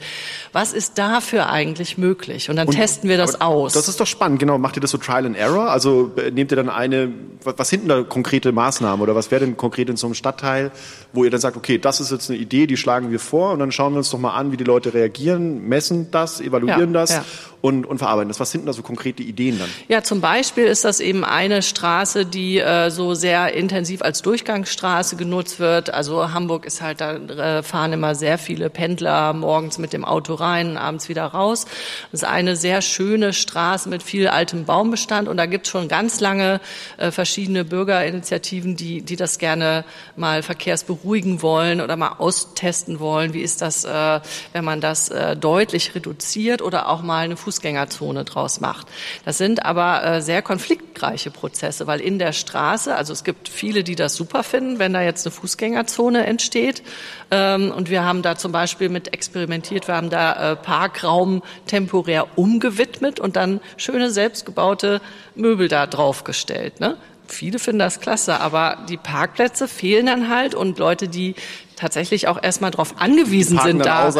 was 0.54 0.72
ist 0.74 0.98
dafür 0.98 1.50
eigentlich 1.50 1.98
möglich? 1.98 2.50
Und 2.50 2.56
dann 2.56 2.70
testen 2.70 3.10
wir 3.10 3.18
das 3.18 3.42
aus. 3.42 3.74
Das 3.74 3.90
ist 3.90 4.00
doch 4.00 4.08
spannend, 4.08 4.40
genau. 4.40 4.58
Macht 4.58 4.78
ihr 4.78 4.82
das 4.82 4.92
so 4.92 4.98
Trial 4.98 5.26
and 5.26 5.36
Error? 5.36 5.70
Also 5.70 6.12
äh, 6.18 6.32
nehmt 6.32 6.52
ihr 6.52 6.56
dann 6.56 6.70
eine, 6.70 7.12
was 7.44 7.66
was 7.66 7.70
sind 7.70 7.82
denn 7.82 7.90
da 7.90 8.04
konkrete 8.04 8.52
Maßnahmen 8.52 9.02
oder 9.02 9.16
was 9.16 9.32
wäre 9.32 9.44
denn 9.44 9.58
konkret 9.58 9.90
in 9.90 9.98
so 9.98 10.06
einem 10.06 10.14
Stadtteil, 10.14 10.72
wo 11.14 11.24
ihr 11.24 11.32
dann 11.32 11.40
sagt, 11.40 11.58
okay, 11.58 11.80
das 11.80 12.00
ist 12.00 12.12
jetzt 12.12 12.30
eine 12.30 12.38
Idee, 12.38 12.68
die 12.68 12.78
schlagen 12.78 13.10
wir 13.10 13.20
vor 13.20 13.54
und 13.54 13.60
dann 13.60 13.72
schauen 13.72 13.94
wir 13.94 13.98
uns 13.98 14.12
doch 14.12 14.20
mal 14.20 14.36
an, 14.36 14.52
wie 14.52 14.58
die 14.58 14.64
Leute 14.64 14.94
reagieren, 14.94 15.68
messen 15.68 16.12
das, 16.12 16.42
evaluieren 16.42 16.94
Ja, 16.94 17.00
das 17.00 17.10
ja. 17.10 17.26
Und, 17.62 17.88
und 17.88 17.98
verarbeiten 17.98 18.28
das. 18.28 18.40
Was 18.40 18.52
sind 18.52 18.62
denn 18.62 18.68
da 18.68 18.74
so 18.74 18.84
konkrete 18.84 19.24
Ideen 19.24 19.58
dann? 19.58 19.70
Ja, 19.88 20.04
zum 20.04 20.22
Beispiel 20.22 20.66
ist 20.66 20.86
das 20.86 21.00
eben 21.00 21.24
eine 21.24 21.64
Straße, 21.64 22.28
die 22.28 22.60
äh, 22.60 22.92
so 22.92 23.16
sehr 23.16 23.56
intensiv 23.56 24.04
als 24.04 24.22
Durchgangsstraße 24.22 25.16
genutzt 25.16 25.55
wird. 25.60 25.94
Also 25.94 26.34
Hamburg 26.34 26.66
ist 26.66 26.82
halt, 26.82 27.02
da 27.02 27.14
äh, 27.16 27.64
fahren 27.64 27.94
immer 27.94 28.16
sehr 28.16 28.38
viele 28.38 28.70
Pendler 28.70 29.34
morgens 29.34 29.78
mit 29.78 29.94
dem 29.94 30.06
Auto 30.06 30.34
rein, 30.34 30.78
abends 30.78 31.10
wieder 31.10 31.26
raus. 31.26 31.66
Das 32.12 32.22
ist 32.22 32.28
eine 32.28 32.56
sehr 32.56 32.82
schöne 32.82 33.34
Straße 33.34 33.90
mit 33.90 34.04
viel 34.04 34.28
altem 34.28 34.66
Baumbestand 34.66 35.28
und 35.28 35.38
da 35.38 35.46
gibt 35.46 35.66
es 35.66 35.72
schon 35.72 35.88
ganz 35.88 36.20
lange 36.20 36.60
äh, 36.98 37.12
verschiedene 37.12 37.66
Bürgerinitiativen, 37.66 38.76
die, 38.76 39.02
die 39.02 39.16
das 39.16 39.38
gerne 39.38 39.86
mal 40.16 40.44
verkehrsberuhigen 40.44 41.42
wollen 41.42 41.82
oder 41.82 41.96
mal 41.96 42.14
austesten 42.18 43.00
wollen. 43.00 43.34
Wie 43.34 43.42
ist 43.42 43.62
das, 43.62 43.86
äh, 43.86 44.20
wenn 44.54 44.66
man 44.66 44.82
das 44.82 45.12
deutlich 45.40 45.96
reduziert 45.96 46.62
oder 46.62 46.90
auch 46.90 47.02
mal 47.02 47.26
eine 47.26 47.38
Fußgängerzone 47.38 48.26
draus 48.26 48.60
macht? 48.60 48.88
Das 49.24 49.38
sind 49.38 49.66
aber 49.66 50.22
sehr 50.22 50.42
konfliktreiche 50.42 51.32
Prozesse, 51.32 51.88
weil 51.88 52.02
in 52.02 52.20
der 52.20 52.34
Straße, 52.34 52.96
also 52.96 53.14
es 53.14 53.24
gibt 53.24 53.50
viele, 53.50 53.84
die 53.84 53.96
das 53.96 54.16
super 54.16 54.44
finden, 54.44 54.80
wenn 54.80 54.94
da 54.94 55.02
jetzt 55.02 55.26
eine 55.26 55.34
Fußgängerzone 55.46 56.26
entsteht. 56.26 56.82
Ähm, 57.30 57.72
und 57.72 57.90
wir 57.90 58.04
haben 58.04 58.24
da 58.24 58.36
zum 58.36 58.52
Beispiel 58.52 58.90
mit 58.90 59.14
experimentiert, 59.14 59.88
wir 59.88 59.96
haben 59.96 60.10
da 60.10 60.54
äh, 60.54 60.56
Parkraum 60.56 61.44
temporär 61.68 62.28
umgewidmet 62.36 63.20
und 63.20 63.36
dann 63.36 63.60
schöne 63.78 64.10
selbstgebaute 64.10 65.02
Möbel 65.36 65.68
da 65.68 65.86
draufgestellt. 65.86 66.80
Ne? 66.80 66.98
Viele 67.28 67.60
finden 67.60 67.80
das 67.80 68.00
klasse, 68.00 68.40
aber 68.40 68.86
die 68.90 68.98
Parkplätze 68.98 69.68
fehlen 69.68 70.08
dann 70.08 70.30
halt 70.30 70.56
und 70.56 70.80
Leute, 70.80 71.08
die 71.08 71.36
tatsächlich 71.76 72.28
auch 72.28 72.42
erstmal 72.42 72.72
darauf 72.72 73.00
angewiesen 73.00 73.60
sind, 73.60 73.86
da, 73.86 74.12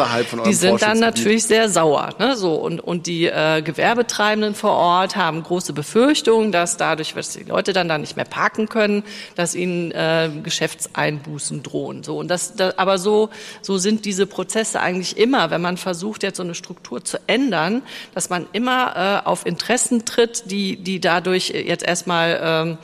die 0.44 0.54
sind 0.54 0.82
dann 0.82 0.98
natürlich 0.98 1.44
sehr 1.44 1.68
sauer. 1.68 2.14
Ne? 2.18 2.36
So 2.36 2.54
und 2.54 2.80
und 2.80 3.06
die 3.06 3.26
äh, 3.26 3.62
Gewerbetreibenden 3.62 4.54
vor 4.54 4.72
Ort 4.72 5.16
haben 5.16 5.42
große 5.42 5.72
Befürchtungen, 5.72 6.52
dass 6.52 6.76
dadurch, 6.76 7.14
dass 7.14 7.30
die 7.30 7.44
Leute 7.44 7.72
dann 7.72 7.88
da 7.88 7.98
nicht 7.98 8.16
mehr 8.16 8.24
parken 8.24 8.68
können, 8.68 9.02
dass 9.34 9.54
ihnen 9.54 9.90
äh, 9.92 10.30
Geschäftseinbußen 10.42 11.62
drohen. 11.62 12.02
So 12.02 12.18
und 12.18 12.28
das, 12.28 12.54
das, 12.54 12.78
aber 12.78 12.98
so 12.98 13.30
so 13.62 13.78
sind 13.78 14.04
diese 14.04 14.26
Prozesse 14.26 14.80
eigentlich 14.80 15.16
immer, 15.16 15.50
wenn 15.50 15.60
man 15.60 15.76
versucht 15.76 16.22
jetzt 16.22 16.36
so 16.36 16.42
eine 16.42 16.54
Struktur 16.54 17.04
zu 17.04 17.18
ändern, 17.26 17.82
dass 18.14 18.30
man 18.30 18.46
immer 18.52 19.22
äh, 19.24 19.26
auf 19.26 19.46
Interessen 19.46 20.04
tritt, 20.04 20.50
die 20.50 20.76
die 20.76 21.00
dadurch 21.00 21.48
jetzt 21.50 21.84
erstmal 21.84 22.40
ähm, 22.42 22.78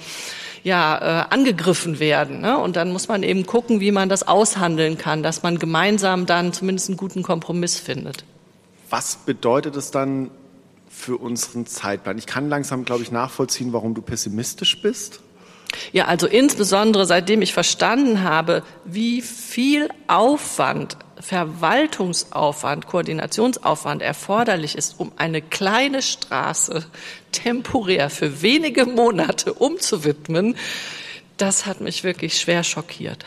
ja, 0.65 1.25
äh, 1.29 1.35
angegriffen 1.35 1.99
werden. 1.99 2.41
Ne? 2.41 2.57
Und 2.59 2.77
dann 2.77 2.93
muss 2.93 3.09
man 3.09 3.23
eben 3.23 3.47
gucken, 3.47 3.81
wie 3.81 3.93
man 3.93 4.09
das 4.09 4.27
aushandeln 4.27 4.97
kann, 4.99 5.23
dass 5.23 5.43
man 5.43 5.59
gemeinsam 5.59 6.27
dann 6.27 6.53
zumindest 6.53 6.89
einen 6.89 6.97
guten 6.97 7.23
Kompromiss 7.23 7.79
findet. 7.79 8.25
Was 8.91 9.17
bedeutet 9.17 9.77
es 9.77 9.91
dann 9.91 10.31
für 10.89 11.17
unseren 11.17 11.67
Zeitplan? 11.67 12.19
Ich 12.19 12.27
kann 12.27 12.49
langsam, 12.49 12.85
glaube 12.85 13.03
ich, 13.03 13.11
nachvollziehen, 13.11 13.73
warum 13.73 13.95
du 13.95 14.03
pessimistisch 14.03 14.81
bist. 14.83 15.21
Ja, 15.93 16.05
also 16.07 16.27
insbesondere 16.27 17.07
seitdem 17.07 17.43
ich 17.43 17.55
verstanden 17.55 18.23
habe, 18.23 18.63
wie 18.85 19.23
viel 19.23 19.89
Aufwand 20.07 20.97
Verwaltungsaufwand, 21.23 22.87
Koordinationsaufwand 22.87 24.03
erforderlich 24.03 24.77
ist, 24.77 24.99
um 24.99 25.13
eine 25.17 25.41
kleine 25.41 26.03
Straße 26.03 26.85
temporär 27.31 28.11
für 28.11 28.43
wenige 28.43 28.87
Monate 28.87 29.55
umzuwidmen, 29.55 30.57
das 31.37 31.67
hat 31.67 31.81
mich 31.81 32.05
wirklich 32.05 32.39
schwer 32.41 32.63
schockiert. 32.65 33.25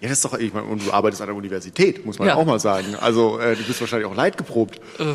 Ja, 0.00 0.08
das 0.08 0.18
ist 0.18 0.24
doch, 0.24 0.38
ich 0.38 0.52
meine, 0.52 0.66
und 0.66 0.86
du 0.86 0.92
arbeitest 0.92 1.22
an 1.22 1.28
der 1.28 1.36
Universität, 1.36 2.04
muss 2.04 2.18
man 2.18 2.28
ja. 2.28 2.34
auch 2.34 2.44
mal 2.44 2.60
sagen. 2.60 2.96
Also 3.00 3.38
äh, 3.38 3.56
du 3.56 3.62
bist 3.62 3.80
wahrscheinlich 3.80 4.06
auch 4.06 4.14
leidgeprobt. 4.14 4.80
Äh, 4.98 5.14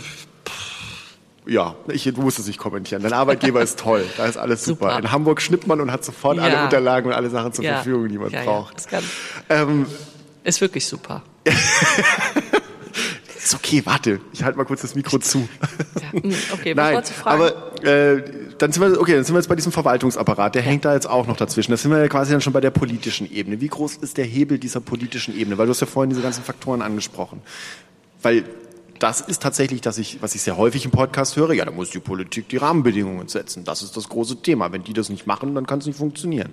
ja, 1.45 1.75
ich, 1.87 2.03
du 2.03 2.21
musst 2.21 2.39
es 2.39 2.47
nicht 2.47 2.59
kommentieren. 2.59 3.01
Dein 3.03 3.13
Arbeitgeber 3.13 3.61
ist 3.61 3.79
toll, 3.79 4.05
da 4.17 4.25
ist 4.25 4.37
alles 4.37 4.63
super. 4.63 4.89
super. 4.89 4.99
In 4.99 5.11
Hamburg 5.11 5.41
schnippt 5.41 5.67
man 5.67 5.81
und 5.81 5.91
hat 5.91 6.03
sofort 6.05 6.37
ja. 6.37 6.43
alle 6.43 6.63
Unterlagen 6.63 7.07
und 7.07 7.13
alle 7.13 7.29
Sachen 7.29 7.53
zur 7.53 7.65
ja. 7.65 7.75
Verfügung, 7.75 8.09
die 8.09 8.17
man 8.17 8.29
ja, 8.29 8.43
braucht. 8.43 8.87
Ähm, 9.49 9.85
ist 10.43 10.61
wirklich 10.61 10.87
super. 10.87 11.23
ist 13.37 13.55
okay, 13.55 13.81
warte, 13.85 14.19
ich 14.33 14.43
halte 14.43 14.57
mal 14.57 14.65
kurz 14.65 14.81
das 14.81 14.95
Mikro 14.95 15.17
zu. 15.19 15.47
Ja, 16.01 16.11
hm, 16.21 16.35
okay, 16.53 16.73
Nein, 16.75 17.03
fragen? 17.03 17.41
aber 17.41 17.83
äh, 17.83 18.23
dann 18.57 18.71
sind 18.71 18.81
wir 18.81 18.99
okay, 18.99 19.15
dann 19.15 19.23
sind 19.23 19.33
wir 19.33 19.39
jetzt 19.39 19.47
bei 19.47 19.55
diesem 19.55 19.71
Verwaltungsapparat, 19.71 20.55
der 20.55 20.61
ja. 20.61 20.69
hängt 20.69 20.85
da 20.85 20.93
jetzt 20.93 21.09
auch 21.09 21.27
noch 21.27 21.37
dazwischen. 21.37 21.71
Da 21.71 21.77
sind 21.77 21.91
wir 21.91 21.99
ja 21.99 22.07
quasi 22.07 22.31
dann 22.31 22.41
schon 22.41 22.53
bei 22.53 22.61
der 22.61 22.71
politischen 22.71 23.31
Ebene. 23.31 23.61
Wie 23.61 23.67
groß 23.67 23.97
ist 23.97 24.17
der 24.17 24.25
Hebel 24.25 24.59
dieser 24.59 24.81
politischen 24.81 25.37
Ebene? 25.37 25.57
Weil 25.57 25.65
du 25.65 25.71
hast 25.71 25.81
ja 25.81 25.87
vorhin 25.87 26.09
diese 26.09 26.21
ganzen 26.21 26.43
Faktoren 26.43 26.81
angesprochen. 26.81 27.41
Weil 28.21 28.43
das 29.01 29.19
ist 29.19 29.41
tatsächlich, 29.41 29.81
dass 29.81 29.97
ich, 29.97 30.21
was 30.21 30.35
ich 30.35 30.43
sehr 30.43 30.57
häufig 30.57 30.85
im 30.85 30.91
Podcast 30.91 31.35
höre, 31.35 31.53
ja, 31.53 31.65
da 31.65 31.71
muss 31.71 31.89
die 31.89 31.99
Politik 31.99 32.49
die 32.49 32.57
Rahmenbedingungen 32.57 33.27
setzen. 33.27 33.63
Das 33.63 33.81
ist 33.81 33.97
das 33.97 34.07
große 34.09 34.43
Thema. 34.43 34.71
Wenn 34.71 34.83
die 34.83 34.93
das 34.93 35.09
nicht 35.09 35.25
machen, 35.25 35.55
dann 35.55 35.65
kann 35.65 35.79
es 35.79 35.87
nicht 35.87 35.97
funktionieren. 35.97 36.49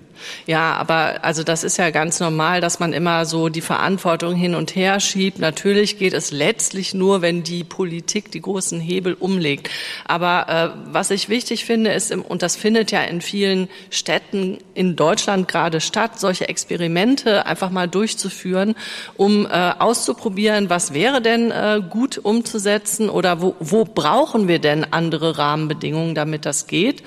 Ja, 0.47 0.73
aber 0.73 1.23
also 1.23 1.43
das 1.43 1.63
ist 1.63 1.77
ja 1.77 1.91
ganz 1.91 2.19
normal, 2.19 2.59
dass 2.59 2.79
man 2.79 2.91
immer 2.91 3.25
so 3.25 3.49
die 3.49 3.61
Verantwortung 3.61 4.35
hin 4.35 4.55
und 4.55 4.75
her 4.75 4.99
schiebt. 4.99 5.37
Natürlich 5.37 5.99
geht 5.99 6.13
es 6.13 6.31
letztlich 6.31 6.95
nur, 6.95 7.21
wenn 7.21 7.43
die 7.43 7.63
Politik 7.63 8.31
die 8.31 8.41
großen 8.41 8.79
Hebel 8.79 9.13
umlegt. 9.13 9.69
Aber 10.05 10.49
äh, 10.49 10.91
was 10.91 11.11
ich 11.11 11.29
wichtig 11.29 11.65
finde, 11.65 11.91
ist, 11.91 12.11
und 12.11 12.41
das 12.41 12.55
findet 12.55 12.89
ja 12.89 13.03
in 13.03 13.21
vielen 13.21 13.69
Städten 13.91 14.57
in 14.73 14.95
Deutschland 14.95 15.47
gerade 15.47 15.81
statt, 15.81 16.19
solche 16.19 16.49
Experimente 16.49 17.45
einfach 17.45 17.69
mal 17.69 17.87
durchzuführen, 17.87 18.73
um 19.17 19.45
äh, 19.45 19.49
auszuprobieren, 19.77 20.71
was 20.71 20.95
wäre 20.95 21.21
denn 21.21 21.51
äh, 21.51 21.81
gut, 21.87 22.17
um 22.17 22.38
umzusetzen 22.39 23.09
oder 23.09 23.41
wo, 23.41 23.55
wo 23.59 23.83
brauchen 23.83 24.47
wir 24.47 24.59
denn 24.59 24.85
andere 24.91 25.37
Rahmenbedingungen, 25.37 26.15
damit 26.15 26.45
das 26.45 26.67
geht? 26.67 27.03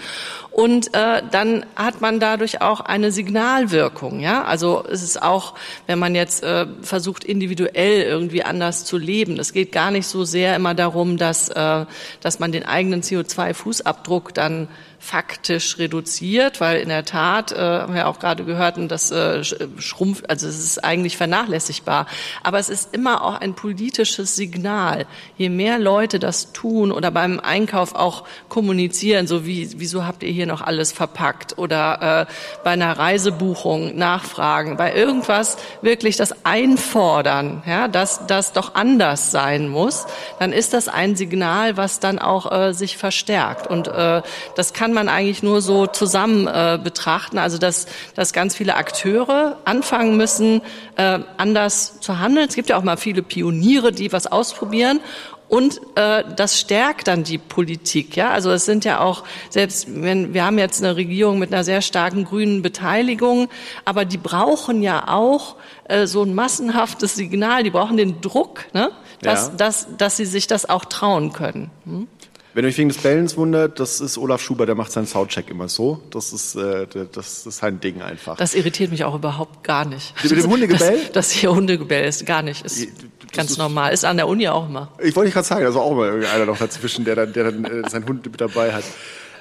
Und 0.50 0.92
äh, 0.92 1.22
dann 1.30 1.64
hat 1.76 2.02
man 2.02 2.20
dadurch 2.20 2.60
auch 2.60 2.80
eine 2.80 3.10
Signalwirkung. 3.10 4.20
Ja, 4.20 4.44
also 4.44 4.84
es 4.90 5.02
ist 5.02 5.22
auch, 5.22 5.54
wenn 5.86 5.98
man 5.98 6.14
jetzt 6.14 6.42
äh, 6.42 6.66
versucht 6.82 7.24
individuell 7.24 8.02
irgendwie 8.02 8.42
anders 8.42 8.84
zu 8.84 8.98
leben. 8.98 9.40
Es 9.40 9.54
geht 9.54 9.72
gar 9.72 9.90
nicht 9.90 10.06
so 10.06 10.24
sehr 10.24 10.54
immer 10.54 10.74
darum, 10.74 11.16
dass 11.16 11.48
äh, 11.48 11.86
dass 12.20 12.38
man 12.38 12.52
den 12.52 12.66
eigenen 12.66 13.00
CO2-Fußabdruck 13.00 14.34
dann 14.34 14.68
faktisch 15.02 15.78
reduziert, 15.78 16.60
weil 16.60 16.80
in 16.80 16.88
der 16.88 17.04
Tat, 17.04 17.50
äh, 17.50 17.56
haben 17.58 17.94
wir 17.94 18.06
auch 18.06 18.20
gerade 18.20 18.44
gehört, 18.44 18.76
das 18.88 19.10
äh, 19.10 19.42
schrumpft, 19.42 20.30
also 20.30 20.46
es 20.46 20.60
ist 20.60 20.84
eigentlich 20.84 21.16
vernachlässigbar. 21.16 22.06
Aber 22.44 22.60
es 22.60 22.68
ist 22.68 22.94
immer 22.94 23.24
auch 23.24 23.34
ein 23.40 23.54
politisches 23.54 24.36
Signal. 24.36 25.06
Je 25.36 25.48
mehr 25.48 25.80
Leute 25.80 26.20
das 26.20 26.52
tun 26.52 26.92
oder 26.92 27.10
beim 27.10 27.40
Einkauf 27.40 27.96
auch 27.96 28.22
kommunizieren, 28.48 29.26
so 29.26 29.44
wie, 29.44 29.68
wieso 29.76 30.06
habt 30.06 30.22
ihr 30.22 30.30
hier 30.30 30.46
noch 30.46 30.60
alles 30.60 30.92
verpackt? 30.92 31.58
Oder 31.58 32.28
äh, 32.28 32.32
bei 32.62 32.70
einer 32.70 32.96
Reisebuchung 32.96 33.96
nachfragen, 33.96 34.76
bei 34.76 34.94
irgendwas 34.94 35.56
wirklich 35.82 36.16
das 36.16 36.44
einfordern, 36.44 37.64
ja, 37.66 37.88
dass 37.88 38.28
das 38.28 38.52
doch 38.52 38.76
anders 38.76 39.32
sein 39.32 39.68
muss, 39.68 40.06
dann 40.38 40.52
ist 40.52 40.74
das 40.74 40.86
ein 40.86 41.16
Signal, 41.16 41.76
was 41.76 41.98
dann 41.98 42.20
auch 42.20 42.52
äh, 42.52 42.72
sich 42.72 42.96
verstärkt. 42.96 43.66
Und 43.66 43.88
äh, 43.88 44.22
das 44.54 44.72
kann 44.72 44.91
kann 44.92 45.06
man 45.06 45.14
eigentlich 45.14 45.42
nur 45.42 45.62
so 45.62 45.86
zusammen 45.86 46.46
äh, 46.46 46.78
betrachten. 46.82 47.38
Also 47.38 47.56
dass, 47.56 47.86
dass 48.14 48.34
ganz 48.34 48.54
viele 48.54 48.74
Akteure 48.74 49.56
anfangen 49.64 50.18
müssen, 50.18 50.60
äh, 50.96 51.20
anders 51.38 51.98
zu 52.00 52.18
handeln. 52.18 52.46
Es 52.46 52.54
gibt 52.54 52.68
ja 52.68 52.76
auch 52.76 52.82
mal 52.82 52.98
viele 52.98 53.22
Pioniere, 53.22 53.90
die 53.90 54.12
was 54.12 54.26
ausprobieren. 54.26 55.00
Und 55.48 55.80
äh, 55.94 56.24
das 56.36 56.60
stärkt 56.60 57.08
dann 57.08 57.24
die 57.24 57.38
Politik. 57.38 58.16
Ja, 58.16 58.32
also 58.32 58.50
es 58.50 58.66
sind 58.66 58.84
ja 58.84 59.00
auch 59.00 59.24
selbst 59.48 59.86
wenn 59.88 60.34
wir 60.34 60.44
haben 60.44 60.58
jetzt 60.58 60.84
eine 60.84 60.94
Regierung 60.96 61.38
mit 61.38 61.54
einer 61.54 61.64
sehr 61.64 61.80
starken 61.80 62.26
grünen 62.26 62.60
Beteiligung, 62.60 63.48
aber 63.86 64.04
die 64.04 64.18
brauchen 64.18 64.82
ja 64.82 65.08
auch 65.08 65.56
äh, 65.84 66.06
so 66.06 66.22
ein 66.22 66.34
massenhaftes 66.34 67.14
Signal. 67.14 67.62
Die 67.62 67.70
brauchen 67.70 67.96
den 67.96 68.20
Druck, 68.20 68.66
ne, 68.74 68.90
dass, 69.22 69.48
ja. 69.48 69.54
dass, 69.56 69.88
dass 69.96 70.18
sie 70.18 70.26
sich 70.26 70.48
das 70.48 70.68
auch 70.68 70.84
trauen 70.84 71.32
können. 71.32 71.70
Hm? 71.86 72.08
Wenn 72.54 72.66
euch 72.66 72.76
wegen 72.76 72.90
des 72.90 72.98
Bellens 72.98 73.36
wundert, 73.36 73.80
das 73.80 74.00
ist 74.00 74.18
Olaf 74.18 74.42
Schuber, 74.42 74.66
der 74.66 74.74
macht 74.74 74.92
seinen 74.92 75.06
Soundcheck 75.06 75.48
immer 75.48 75.68
so. 75.68 76.02
Das 76.10 76.34
ist, 76.34 76.54
äh, 76.54 76.86
das 77.10 77.46
ist 77.46 77.58
sein 77.58 77.80
Ding 77.80 78.02
einfach. 78.02 78.36
Das 78.36 78.54
irritiert 78.54 78.90
mich 78.90 79.04
auch 79.04 79.14
überhaupt 79.14 79.64
gar 79.64 79.86
nicht. 79.86 80.12
Mit 80.22 80.30
dem 80.30 80.50
Hundegebell? 80.50 80.98
Das, 81.02 81.12
das 81.12 81.30
hier 81.30 81.54
Hundegebell 81.54 82.04
ist 82.04 82.26
gar 82.26 82.42
nicht. 82.42 82.64
Ist 82.64 82.88
das 82.88 83.32
ganz 83.32 83.50
ist, 83.52 83.58
normal. 83.58 83.92
Ist 83.92 84.04
an 84.04 84.18
der 84.18 84.28
Uni 84.28 84.48
auch 84.48 84.68
immer. 84.68 84.92
Ich 85.02 85.16
wollte 85.16 85.26
nicht 85.28 85.34
gerade 85.34 85.46
sagen, 85.46 85.64
also 85.64 85.80
auch 85.80 85.94
mal 85.94 86.08
irgendeiner 86.08 86.44
noch 86.44 86.58
dazwischen, 86.58 87.04
der 87.04 87.16
dann, 87.16 87.32
der 87.32 87.44
dann 87.50 87.64
äh, 87.64 87.88
seinen 87.88 88.06
Hund 88.06 88.24
mit 88.26 88.40
dabei 88.40 88.72
hat. 88.72 88.84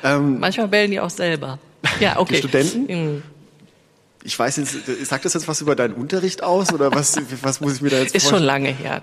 Ähm, 0.03 0.39
Manchmal 0.39 0.69
bellen 0.69 0.91
die 0.91 0.99
auch 0.99 1.09
selber. 1.09 1.59
Ja, 1.99 2.17
okay. 2.17 2.35
Die 2.35 2.39
Studenten? 2.39 2.83
Mhm. 3.15 3.23
Ich 4.23 4.37
weiß 4.37 4.57
jetzt, 4.57 4.77
sagt 5.07 5.25
das 5.25 5.33
jetzt 5.33 5.47
was 5.47 5.61
über 5.61 5.75
deinen 5.75 5.95
Unterricht 5.95 6.43
aus 6.43 6.71
oder 6.71 6.93
was, 6.93 7.17
was 7.41 7.59
muss 7.59 7.75
ich 7.75 7.81
mir 7.81 7.89
da 7.89 7.97
jetzt 7.97 8.15
Ist 8.15 8.23
vorstellen? 8.27 8.41
schon 8.41 8.45
lange 8.45 8.69
her. 8.69 9.01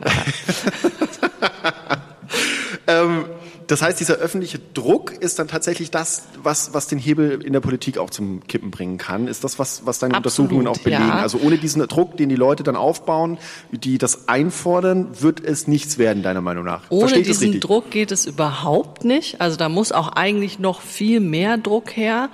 ähm, 2.87 3.25
das 3.69 3.83
heißt, 3.83 4.01
dieser 4.01 4.15
öffentliche 4.15 4.59
Druck 4.73 5.13
ist 5.13 5.39
dann 5.39 5.47
tatsächlich 5.47 5.91
das, 5.91 6.23
was, 6.43 6.73
was 6.73 6.87
den 6.87 6.99
Hebel 6.99 7.43
in 7.45 7.53
der 7.53 7.61
Politik 7.61 7.99
auch 7.99 8.09
zum 8.09 8.47
Kippen 8.47 8.71
bringen 8.71 8.97
kann. 8.97 9.29
Ist 9.29 9.45
das, 9.45 9.59
was, 9.59 9.85
was 9.85 9.99
deine 9.99 10.15
Absolut, 10.15 10.51
Untersuchungen 10.51 10.69
auch 10.69 10.83
belegen? 10.83 11.07
ja. 11.07 11.17
Also 11.17 11.39
ohne 11.39 11.59
diesen 11.59 11.87
Druck, 11.87 12.17
den 12.17 12.31
die 12.31 12.35
Leute 12.35 12.63
dann 12.63 12.77
aufbauen, 12.77 13.37
die 13.71 13.99
das 13.99 14.27
einfordern, 14.27 15.09
wird 15.21 15.45
es 15.45 15.69
nichts 15.69 15.99
werden, 15.99 16.23
deiner 16.23 16.41
Meinung 16.41 16.65
nach. 16.65 16.83
Ohne 16.89 17.23
diesen? 17.23 17.61
Druck 17.61 17.91
geht 17.91 18.11
es 18.11 18.25
überhaupt 18.25 19.05
nicht. 19.05 19.41
Also 19.41 19.59
da 19.59 19.69
muss 19.69 19.93
auch 19.93 20.09
eigentlich 20.09 20.59
noch 20.59 20.81
viel 20.81 21.21
mehr 21.21 21.59
Druck 21.59 21.95
her. 21.95 22.31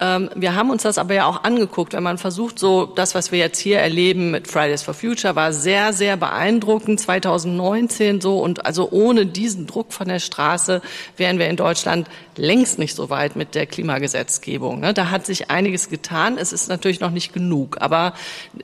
Ähm, 0.00 0.30
wir 0.36 0.54
haben 0.54 0.70
uns 0.70 0.84
das 0.84 0.98
aber 0.98 1.14
ja 1.14 1.26
auch 1.26 1.42
angeguckt, 1.42 1.94
wenn 1.94 2.02
man 2.04 2.18
versucht, 2.18 2.60
so 2.60 2.86
das, 2.86 3.16
was 3.16 3.32
wir 3.32 3.40
jetzt 3.40 3.58
hier 3.58 3.80
erleben 3.80 4.30
mit 4.30 4.46
Fridays 4.46 4.82
for 4.82 4.94
Future, 4.94 5.34
war 5.34 5.52
sehr, 5.52 5.92
sehr 5.92 6.16
beeindruckend 6.16 7.00
2019 7.00 8.20
so 8.20 8.38
und 8.38 8.64
also 8.66 8.88
ohne 8.92 9.26
diesen 9.26 9.66
Druck 9.66 9.92
von 9.92 10.06
der 10.06 10.20
Straße 10.20 10.75
wären 11.16 11.38
wir 11.38 11.48
in 11.48 11.56
Deutschland 11.56 12.08
längst 12.36 12.78
nicht 12.78 12.94
so 12.94 13.10
weit 13.10 13.36
mit 13.36 13.54
der 13.54 13.66
Klimagesetzgebung. 13.66 14.80
ne? 14.80 14.94
Da 14.94 15.10
hat 15.10 15.26
sich 15.26 15.50
einiges 15.50 15.88
getan. 15.88 16.36
Es 16.38 16.52
ist 16.52 16.68
natürlich 16.68 17.00
noch 17.00 17.10
nicht 17.10 17.32
genug, 17.32 17.78
aber 17.80 18.14